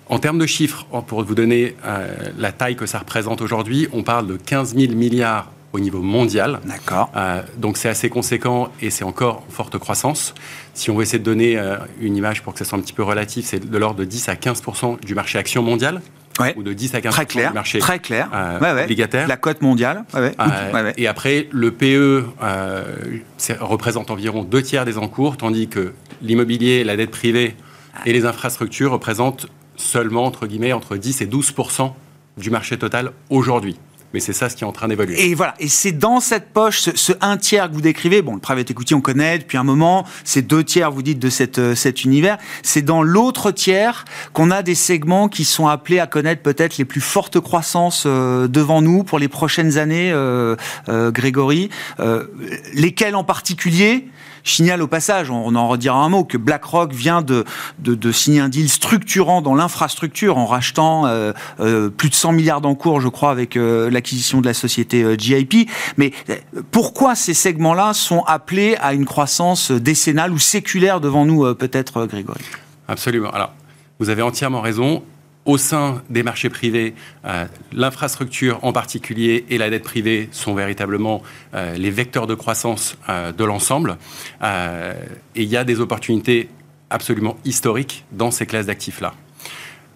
[0.08, 4.03] En termes de chiffres, pour vous donner euh, la taille que ça représente aujourd'hui, on
[4.03, 6.62] parle de 15 000 milliards au niveau mondial.
[6.66, 7.12] D'accord.
[7.16, 10.34] Euh, donc c'est assez conséquent et c'est encore en forte croissance.
[10.74, 12.93] Si on veut essayer de donner euh, une image pour que ça soit un petit
[12.93, 16.01] peu relatif, c'est de l'ordre de 10 à 15% du marché action mondial.
[16.38, 16.53] Ouais.
[16.58, 18.30] ou de 10 à 15 très clair, du marché très clair.
[18.34, 19.26] Euh, obligataire.
[19.26, 20.03] La cote mondiale.
[20.97, 22.26] et après, le PE
[23.62, 27.56] représente environ deux tiers des encours, tandis que l'immobilier, la dette privée
[28.06, 29.47] et les infrastructures représentent
[29.78, 31.53] seulement, entre guillemets, entre 10 et 12
[32.38, 33.78] du marché total aujourd'hui.
[34.13, 35.30] mais c'est ça ce qui est en train d'évoluer.
[35.30, 38.39] Et voilà, et c'est dans cette poche, ce, un tiers que vous décrivez, bon, le
[38.39, 42.03] private equity on connaît depuis un moment, c'est deux tiers, vous dites, de euh, cet
[42.05, 46.78] univers, c'est dans l'autre tiers qu'on a des segments qui sont appelés à connaître peut-être
[46.78, 50.55] les plus fortes croissances euh, devant nous pour les prochaines années, euh,
[50.88, 51.69] Grégory.
[52.73, 54.07] lesquels en particulier?
[54.46, 57.43] Signale au passage, on en redira un mot, que BlackRock vient de,
[57.80, 62.62] de, signer un deal structurant dans l'infrastructure en rachetant euh, euh, plus de 100 milliards
[62.62, 65.70] d'encours, je crois, avec euh, l'acquisition de la société GIP.
[65.98, 66.14] Mais
[66.72, 72.41] pourquoi ces segments-là sont appelés à une croissance décennale ou séculaire devant nous, peut-être, Grégory?
[72.88, 73.32] Absolument.
[73.32, 73.54] Alors,
[74.00, 75.04] vous avez entièrement raison
[75.46, 81.22] au sein des marchés privés, euh, l'infrastructure en particulier et la dette privée sont véritablement
[81.54, 83.98] euh, les vecteurs de croissance euh, de l'ensemble.
[84.41, 86.50] et il y a des opportunités
[86.89, 89.14] absolument historiques dans ces classes d'actifs-là.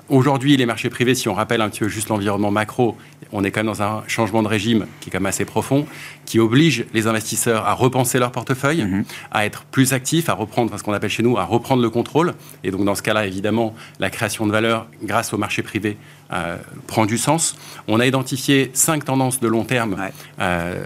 [0.09, 2.97] Aujourd'hui, les marchés privés, si on rappelle un petit peu juste l'environnement macro,
[3.31, 5.85] on est quand même dans un changement de régime qui est quand même assez profond,
[6.25, 9.05] qui oblige les investisseurs à repenser leur portefeuille, mhm.
[9.31, 12.33] à être plus actifs, à reprendre ce qu'on appelle chez nous, à reprendre le contrôle.
[12.63, 15.95] Et donc dans ce cas-là, évidemment, la création de valeur grâce au marché privé
[16.33, 16.57] euh,
[16.87, 17.55] prend du sens.
[17.87, 19.95] On a identifié cinq tendances de long terme
[20.39, 20.85] euh,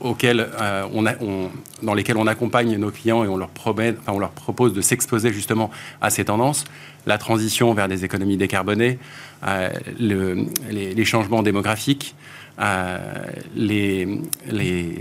[0.00, 1.12] auxquelles, euh, on a,
[1.82, 4.80] dans lesquelles on accompagne nos clients et on leur, promet, enfin, on leur propose de
[4.80, 5.70] s'exposer justement
[6.00, 6.64] à ces tendances
[7.06, 8.98] la transition vers des économies décarbonées,
[9.46, 12.14] euh, les, changements démographiques,
[12.60, 12.98] euh,
[13.54, 14.06] les,
[14.50, 14.94] les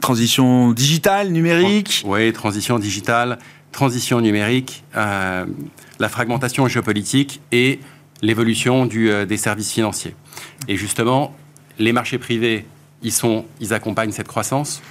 [0.00, 3.38] Transition digitale, numérique Oui, transition digitale,
[3.72, 5.46] transition numérique, euh,
[5.98, 7.80] la fragmentation géopolitique et
[8.20, 10.14] l'évolution des services financiers.
[10.68, 11.34] Et justement,
[11.78, 12.66] les marchés privés,
[13.04, 14.82] ils, accompagnent cette croissance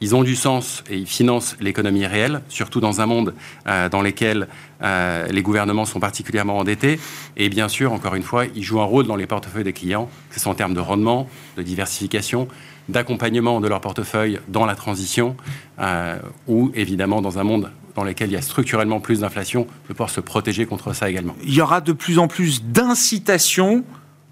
[0.00, 3.34] ils ont du sens et ils financent l'économie réelle, surtout dans un monde
[3.66, 4.46] euh, dans lequel
[4.82, 7.00] euh, les gouvernements sont particulièrement endettés.
[7.36, 10.08] Et bien sûr, encore une fois, ils jouent un rôle dans les portefeuilles des clients,
[10.28, 12.46] que ce soit en termes de rendement, de diversification,
[12.88, 15.36] d'accompagnement de leur portefeuille dans la transition,
[15.80, 19.92] euh, ou évidemment dans un monde dans lequel il y a structurellement plus d'inflation, de
[19.92, 21.34] pouvoir se protéger contre ça également.
[21.42, 23.84] Il y aura de plus en plus d'incitations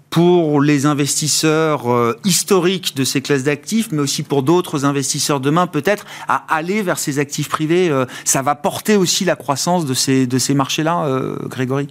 [0.09, 5.67] pour les investisseurs euh, historiques de ces classes d'actifs, mais aussi pour d'autres investisseurs demain,
[5.67, 7.89] peut-être, à aller vers ces actifs privés.
[7.89, 11.87] Euh, ça va porter aussi la croissance de ces, de ces marchés-là, euh, Grégory?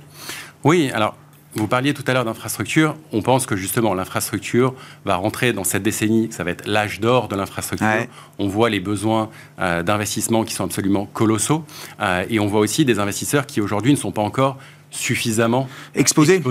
[0.64, 1.14] Oui, alors
[1.54, 2.96] vous parliez tout à l'heure d'infrastructure.
[3.12, 4.74] On pense que justement l'infrastructure
[5.06, 7.88] va rentrer dans cette décennie, ça va être l'âge d'or de l'infrastructure.
[8.38, 11.64] On voit les besoins d'investissement qui sont absolument colossaux.
[12.28, 14.58] et on voit aussi des investisseurs qui aujourd'hui ne sont pas encore
[14.96, 16.42] suffisamment exposé,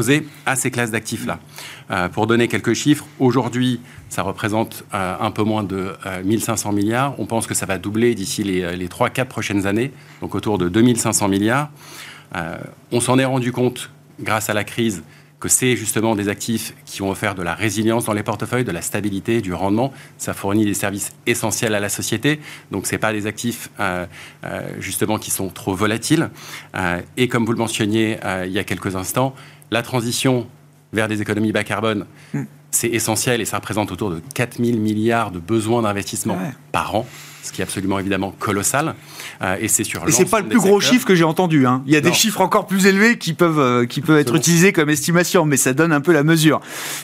[0.46, 1.40] à ces classes d'actifs-là.
[1.92, 3.80] Euh, pour donner quelques chiffres, aujourd'hui,
[4.10, 5.94] ça représente euh, un peu moins de
[6.24, 7.20] 1500 euh, milliards.
[7.20, 9.92] On pense que ça va doubler d'ici les, les 3-4 prochaines années,
[10.22, 11.70] donc autour de 2500 milliards.
[12.92, 13.90] on s'en est rendu compte
[14.20, 15.04] grâce à la crise
[15.46, 18.72] que c'est justement des actifs qui ont offert de la résilience dans les portefeuilles, de
[18.72, 19.94] la stabilité, du rendement.
[20.18, 22.40] Ça fournit des services essentiels à la société.
[22.72, 24.08] Donc, ce n'est pas des actifs euh,
[24.44, 26.32] euh, justement qui sont trop volatiles.
[26.76, 29.36] Euh, et comme vous le mentionniez il y a quelques instants,
[29.70, 30.48] la transition
[30.94, 32.46] vers des économies bas carbone, hmm.
[32.72, 36.40] c'est essentiel et ça représente autour de 4 000 milliards de besoins d'investissement
[36.72, 37.06] par an
[37.46, 38.96] ce qui est absolument évidemment colossal.
[39.42, 40.08] Euh, et c'est sur.
[40.08, 41.68] Et c'est pas le plus gros chiffre que j'ai entendu.
[41.68, 41.84] Hein.
[41.86, 44.74] Il y a des chiffres encore plus élevés qui peuvent euh, qui peuvent être utilisés
[44.74, 46.60] comme estimation, mais ça donne un peu la mesure.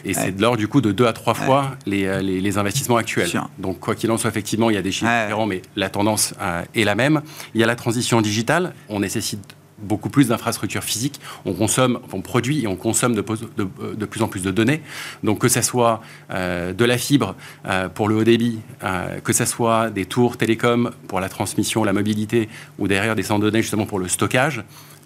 [0.06, 2.98] Et c'est de l'ordre du coup de deux à trois fois euh, les, les, investissements
[2.98, 3.30] actuels.
[3.60, 6.34] Donc quoi qu'il en soit, effectivement, il y a des chiffres différents, mais la tendance
[6.76, 7.22] est la même.
[7.54, 8.74] Il y a la transition digitale.
[8.90, 11.20] On nécessite beaucoup plus d'infrastructures physiques.
[11.46, 13.24] On consomme, on produit et on consomme de,
[13.58, 14.82] de, plus en plus de données.
[15.24, 16.02] Donc que ce soit
[16.32, 20.38] euh, de la fibre euh, pour le haut débit, euh, que ce soit des tours
[20.38, 24.08] télécom pour la transmission, la mobilité, ou derrière des centres de données justement pour le
[24.08, 24.64] stockage,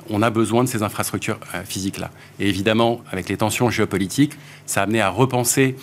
[0.10, 2.12] on a besoin de ces infrastructures physiques-là.
[2.40, 4.34] Et évidemment, avec les tensions géopolitiques,
[4.68, 5.76] ça a amené à repenser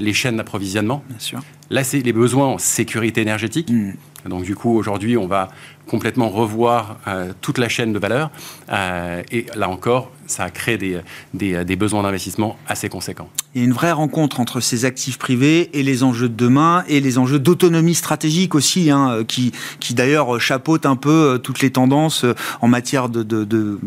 [0.00, 1.04] les chaînes d'approvisionnement.
[1.08, 1.40] Bien sûr.
[1.70, 3.70] Là, c'est les besoins en sécurité énergétique.
[3.70, 3.92] Mmh.
[4.28, 5.50] Donc du coup, aujourd'hui, on va
[5.88, 8.30] complètement revoir euh, toute la chaîne de valeur.
[8.72, 11.02] Euh, et là encore, ça a créé des,
[11.34, 13.28] des, besoins d'investissement assez conséquents.
[13.54, 16.82] Il y a une vraie rencontre entre ces actifs privés et les enjeux de demain
[16.88, 21.60] et les enjeux d'autonomie stratégique aussi, hein, qui, qui d'ailleurs chapeautent un peu euh, toutes
[21.60, 22.24] les tendances
[22.62, 23.78] en matière de, de,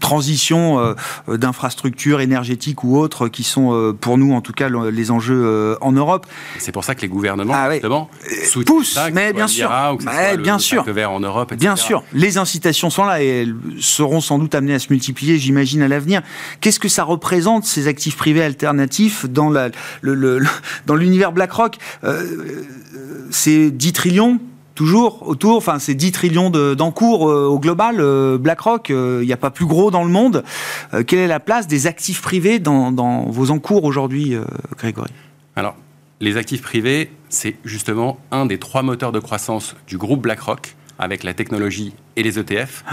[0.00, 0.94] transition
[1.28, 6.26] d'infrastructures énergétiques ou autres qui sont pour nous en tout cas les enjeux en Europe.
[6.58, 8.10] C'est pour ça que les gouvernements, ah, justement,
[8.66, 9.70] poussent, mais bien sûr,
[10.38, 10.84] bien sûr.
[11.08, 14.78] en Europe, Bien sûr, les incitations sont là et elles seront sans doute amenées à
[14.78, 16.22] se multiplier, j'imagine, à l'avenir.
[16.60, 19.50] Qu'est-ce que ça représente, ces actifs privés alternatifs, dans
[20.02, 21.76] l'univers dans BlackRock?
[22.04, 22.62] Euh,
[23.30, 24.40] C'est 10 trillions
[24.74, 28.02] toujours autour, enfin c'est 10 trillions d'encours au global,
[28.38, 30.42] BlackRock, il n'y a pas plus gros dans le monde.
[31.06, 34.34] quelle est la place des actifs privés dans, dans vos encours aujourd'hui,
[34.76, 35.12] Grégory?
[35.54, 35.76] Alors,
[36.20, 41.24] les actifs privés, c'est justement un des trois moteurs de croissance du groupe BlackRock avec
[41.24, 42.84] la technologie et les ETF.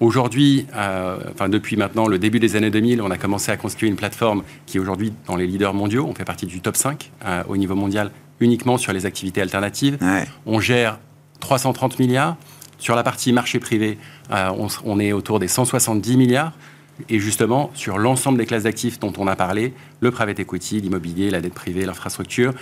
[0.00, 3.88] Aujourd'hui, euh, enfin depuis maintenant le début des années 2000, on a commencé à constituer
[3.88, 6.06] une plateforme qui est aujourd'hui dans les leaders mondiaux.
[6.08, 9.98] On fait partie du top 5 euh, au niveau mondial uniquement sur les activités alternatives.
[10.46, 10.98] On gère
[11.40, 12.36] 330 milliards.
[12.78, 13.98] Sur la partie marché privé,
[14.30, 16.52] euh, on, on, est autour des 170 milliards.
[17.08, 21.30] Et justement, sur l'ensemble des classes d'actifs dont on a parlé, le private equity, l'immobilier,
[21.30, 22.54] la dette privée, l'infrastructure,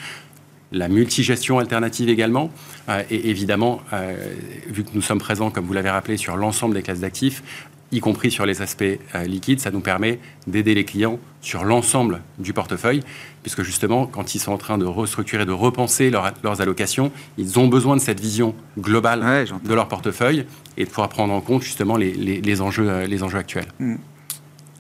[0.73, 2.51] la multigestion alternative également.
[2.89, 4.17] Euh, et évidemment, euh,
[4.69, 7.43] vu que nous sommes présents, comme vous l'avez rappelé, sur l'ensemble des classes d'actifs,
[7.91, 12.21] y compris sur les aspects euh, liquides, ça nous permet d'aider les clients sur l'ensemble
[12.39, 13.03] du portefeuille,
[13.43, 17.69] puisque justement, quand ils sont en train de restructurer, de repenser leurs allocations, ils ont
[17.69, 20.45] besoin de cette vision globale de leur portefeuille
[20.77, 23.69] et de pouvoir prendre en compte justement les, enjeux, les enjeux actuels.
[23.79, 23.97] Hmm.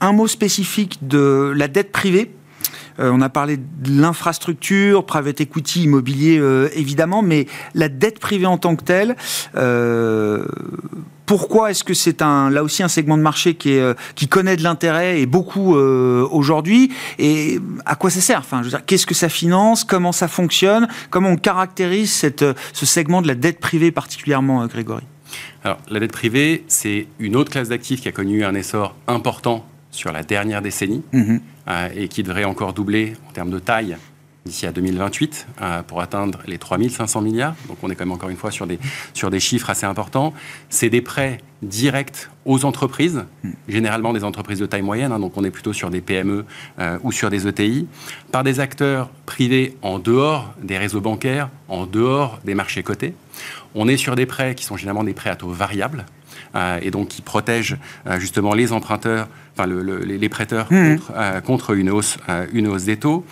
[0.01, 2.31] Un mot spécifique de la dette privée?
[3.01, 8.47] Euh, on a parlé de l'infrastructure, private equity, immobilier euh, évidemment, mais la dette privée
[8.47, 9.17] en tant que telle,
[9.57, 10.45] euh,
[11.27, 15.21] pourquoi est-ce que c'est un, là aussi un segment de marché qui, connaît de l'intérêt
[15.21, 18.39] et beaucoup aujourd'hui Et à quoi ça sert?
[18.39, 19.85] Enfin, qu'est-ce que ça finance?
[19.85, 20.89] Comment ça fonctionne?
[21.11, 25.05] Comment on caractérise cette, ce segment de la dette privée particulièrement, Grégory?
[25.65, 29.67] Alors, la dette privée, c'est une autre classe d'actifs qui a connu un essor important
[29.91, 31.41] sur la dernière décennie mhm.
[31.69, 33.97] euh, et qui devrait encore doubler en termes de taille
[34.49, 37.55] d'ici à 2028 euh, pour atteindre les 3500 milliards.
[37.69, 38.79] Donc on est quand même encore une fois sur des,
[39.15, 40.33] sur des chiffres assez importants.
[40.71, 43.53] C'est des prêts directs aux entreprises, mhm.
[43.69, 46.45] généralement des entreprises de taille moyenne, hein, donc on est plutôt sur des PME
[46.79, 47.87] euh, ou sur des ETI,
[48.33, 53.15] par des acteurs privés en dehors des réseaux bancaires, en dehors des marchés cotés.
[53.75, 56.07] On est sur des prêts qui sont généralement des prêts à taux variables,
[56.83, 57.77] et donc qui protège
[58.07, 60.97] euh, justement les emprunteurs, enfin les prêteurs mmh.
[61.15, 62.19] euh, contre, une, hausse,
[62.53, 63.25] une hausse des taux.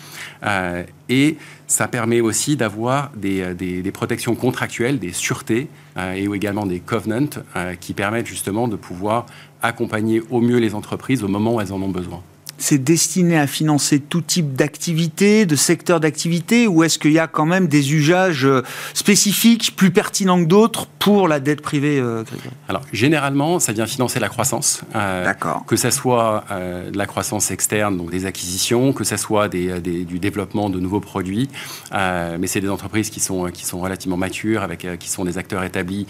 [1.09, 1.37] et
[1.67, 7.41] ça permet aussi d'avoir des, des, protections contractuelles, des sûretés et également des covenants
[7.81, 9.25] qui permettent justement de pouvoir
[9.61, 12.21] accompagner au mieux les entreprises au moment où elles en ont besoin
[12.57, 17.27] c'est destiné à financer tout type d'activité, de secteur d'activité, ou est-ce qu'il y a
[17.27, 22.23] quand même des usages euh, spécifiques, plus pertinents que d'autres pour la dette privée euh,
[22.67, 24.81] Alors, généralement, ça vient financer la croissance.
[24.95, 25.63] Euh, D'accord.
[25.65, 30.19] Que ce soit de la croissance externe, donc des acquisitions, que ce soit des, du
[30.19, 31.49] développement de nouveaux produits.
[31.91, 35.63] mais c'est des entreprises qui sont, qui sont relativement matures, avec, qui sont des acteurs
[35.63, 36.07] établis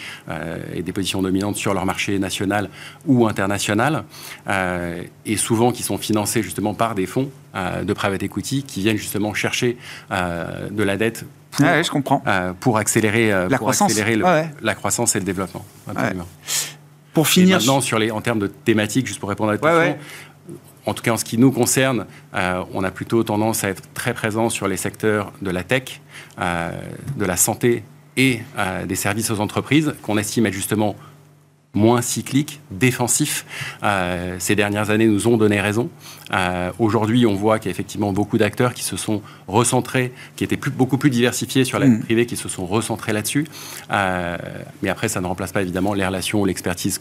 [0.74, 2.70] et des positions dominantes sur leur marché national
[3.06, 4.04] ou international.
[5.26, 5.98] et souvent qui sont
[6.42, 9.78] justement par des fonds euh, de private equity qui viennent justement chercher
[10.12, 12.22] euh, de la dette pour, je comprends.
[12.28, 13.98] Euh, pour accélérer, la, croissance.
[14.62, 15.66] la croissance et le développement.
[17.14, 17.58] Pour finir.
[17.58, 19.98] maintenant, sur les, en termes de thématiques, juste pour répondre à votre question,
[20.86, 24.14] en tout cas en ce qui nous concerne, on a plutôt tendance à être très
[24.14, 26.00] présent sur les secteurs de la tech,
[26.38, 27.84] de la santé
[28.18, 28.42] et
[28.86, 30.96] des services aux entreprises, qu'on estime être justement
[31.78, 33.46] moins cyclique, défensif.
[33.84, 35.90] Euh, ces dernières années nous ont donné raison.
[36.34, 40.44] Euh, aujourd'hui, on voit qu'il y a effectivement beaucoup d'acteurs qui se sont recentrés, qui
[40.44, 42.04] étaient plus, beaucoup plus diversifiés sur la vie mm.
[42.04, 43.48] privée, qui se sont recentrés là-dessus.
[43.92, 44.38] Euh,
[44.82, 47.00] mais après, ça ne remplace pas évidemment les relations, l'expertise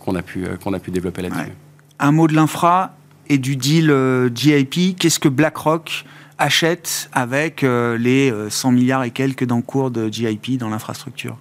[0.00, 1.52] qu'on a, pu, qu'on a pu développer là-dessus.
[2.00, 2.96] Un mot de l'infra
[3.28, 3.94] et du deal
[4.34, 4.98] GIP.
[4.98, 6.04] Qu'est-ce que BlackRock
[6.38, 11.36] achète avec les 100 milliards et quelques d'encours de GIP dans l'infrastructure?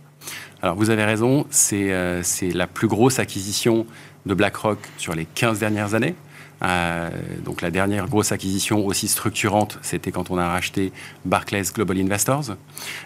[0.64, 3.86] Alors vous avez raison, euh, c'est la plus grosse acquisition
[4.26, 6.16] de BlackRock sur les 15 dernières années.
[6.64, 7.09] Euh,
[7.43, 10.93] donc la dernière grosse acquisition aussi structurante, c'était quand on a racheté
[11.26, 12.55] Barclays Global Investors.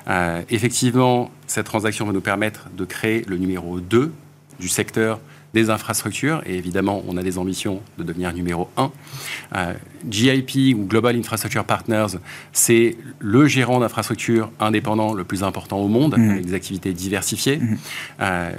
[0.08, 4.14] Euh, effectivement, cette transaction va nous permettre de créer le numéro 2
[4.60, 5.20] du secteur
[5.58, 8.92] des infrastructures, et évidemment, on a des ambitions de devenir numéro un.
[9.56, 9.74] Euh,
[10.08, 12.20] GIP ou Global Infrastructure Partners,
[12.54, 16.30] c'est le gérant d'infrastructures indépendant le plus important au monde, mmh.
[16.30, 17.58] avec des activités diversifiées.
[17.58, 17.78] Mmh.
[18.22, 18.52] Euh,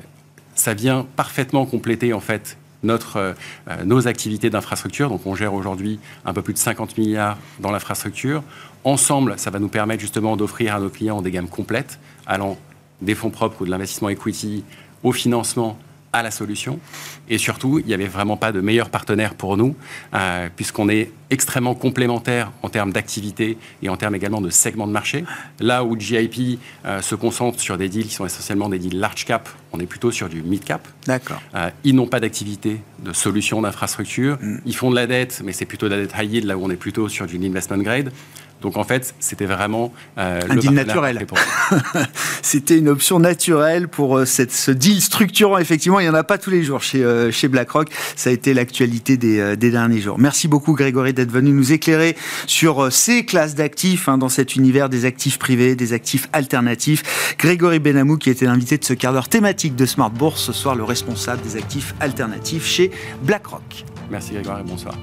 [0.57, 5.09] ça vient parfaitement compléter en fait notre, euh, nos activités d'infrastructure.
[5.09, 8.43] Donc on gère aujourd'hui un peu plus de 50 milliards dans l'infrastructure.
[8.83, 12.59] Ensemble, ça va nous permettre justement d'offrir à nos clients des gammes complètes, allant
[13.01, 14.65] des fonds propres ou de l'investissement equity
[15.05, 15.79] au financement
[16.13, 16.79] à la solution.
[17.29, 19.77] Et surtout, il n'y avait vraiment pas de meilleur partenaire pour nous,
[20.15, 24.93] euh, puisqu'on est extrêmement complémentaires en termes d'activité et en termes également de segments de
[24.93, 25.25] marché.
[25.61, 29.27] Là où GIP euh, se concentre sur des deals qui sont essentiellement des deals large
[29.27, 30.89] cap, on est plutôt sur du mid cap.
[31.07, 31.43] D'accord.
[31.55, 34.39] Euh, ils n'ont pas d'activité de solution d'infrastructure.
[34.41, 34.59] Mm.
[34.65, 36.65] Ils font de la dette, mais c'est plutôt de la dette high yield, là où
[36.65, 38.11] on est plutôt sur du investment grade.
[38.61, 41.27] Donc en fait, c'était vraiment euh, un deal naturel.
[42.43, 45.59] c'était une option naturelle pour cette, ce deal structurant.
[45.59, 47.89] Effectivement, il n'y en a pas tous les jours chez, chez BlackRock.
[48.17, 50.19] Ça a été l'actualité des, des, derniers jours.
[50.19, 54.89] Merci beaucoup Grégory d'être venu nous éclairer sur ces classes d'actifs hein, dans cet univers
[54.89, 57.35] des actifs privés, des actifs alternatifs.
[57.39, 60.75] Grégory Benamou qui était l'invité de ce quart d'heure thématique de Smart Bourse, ce soir
[60.75, 62.91] le responsable des actifs alternatifs chez
[63.23, 63.85] BlackRock.
[64.11, 64.95] Merci Grégoire et bonsoir.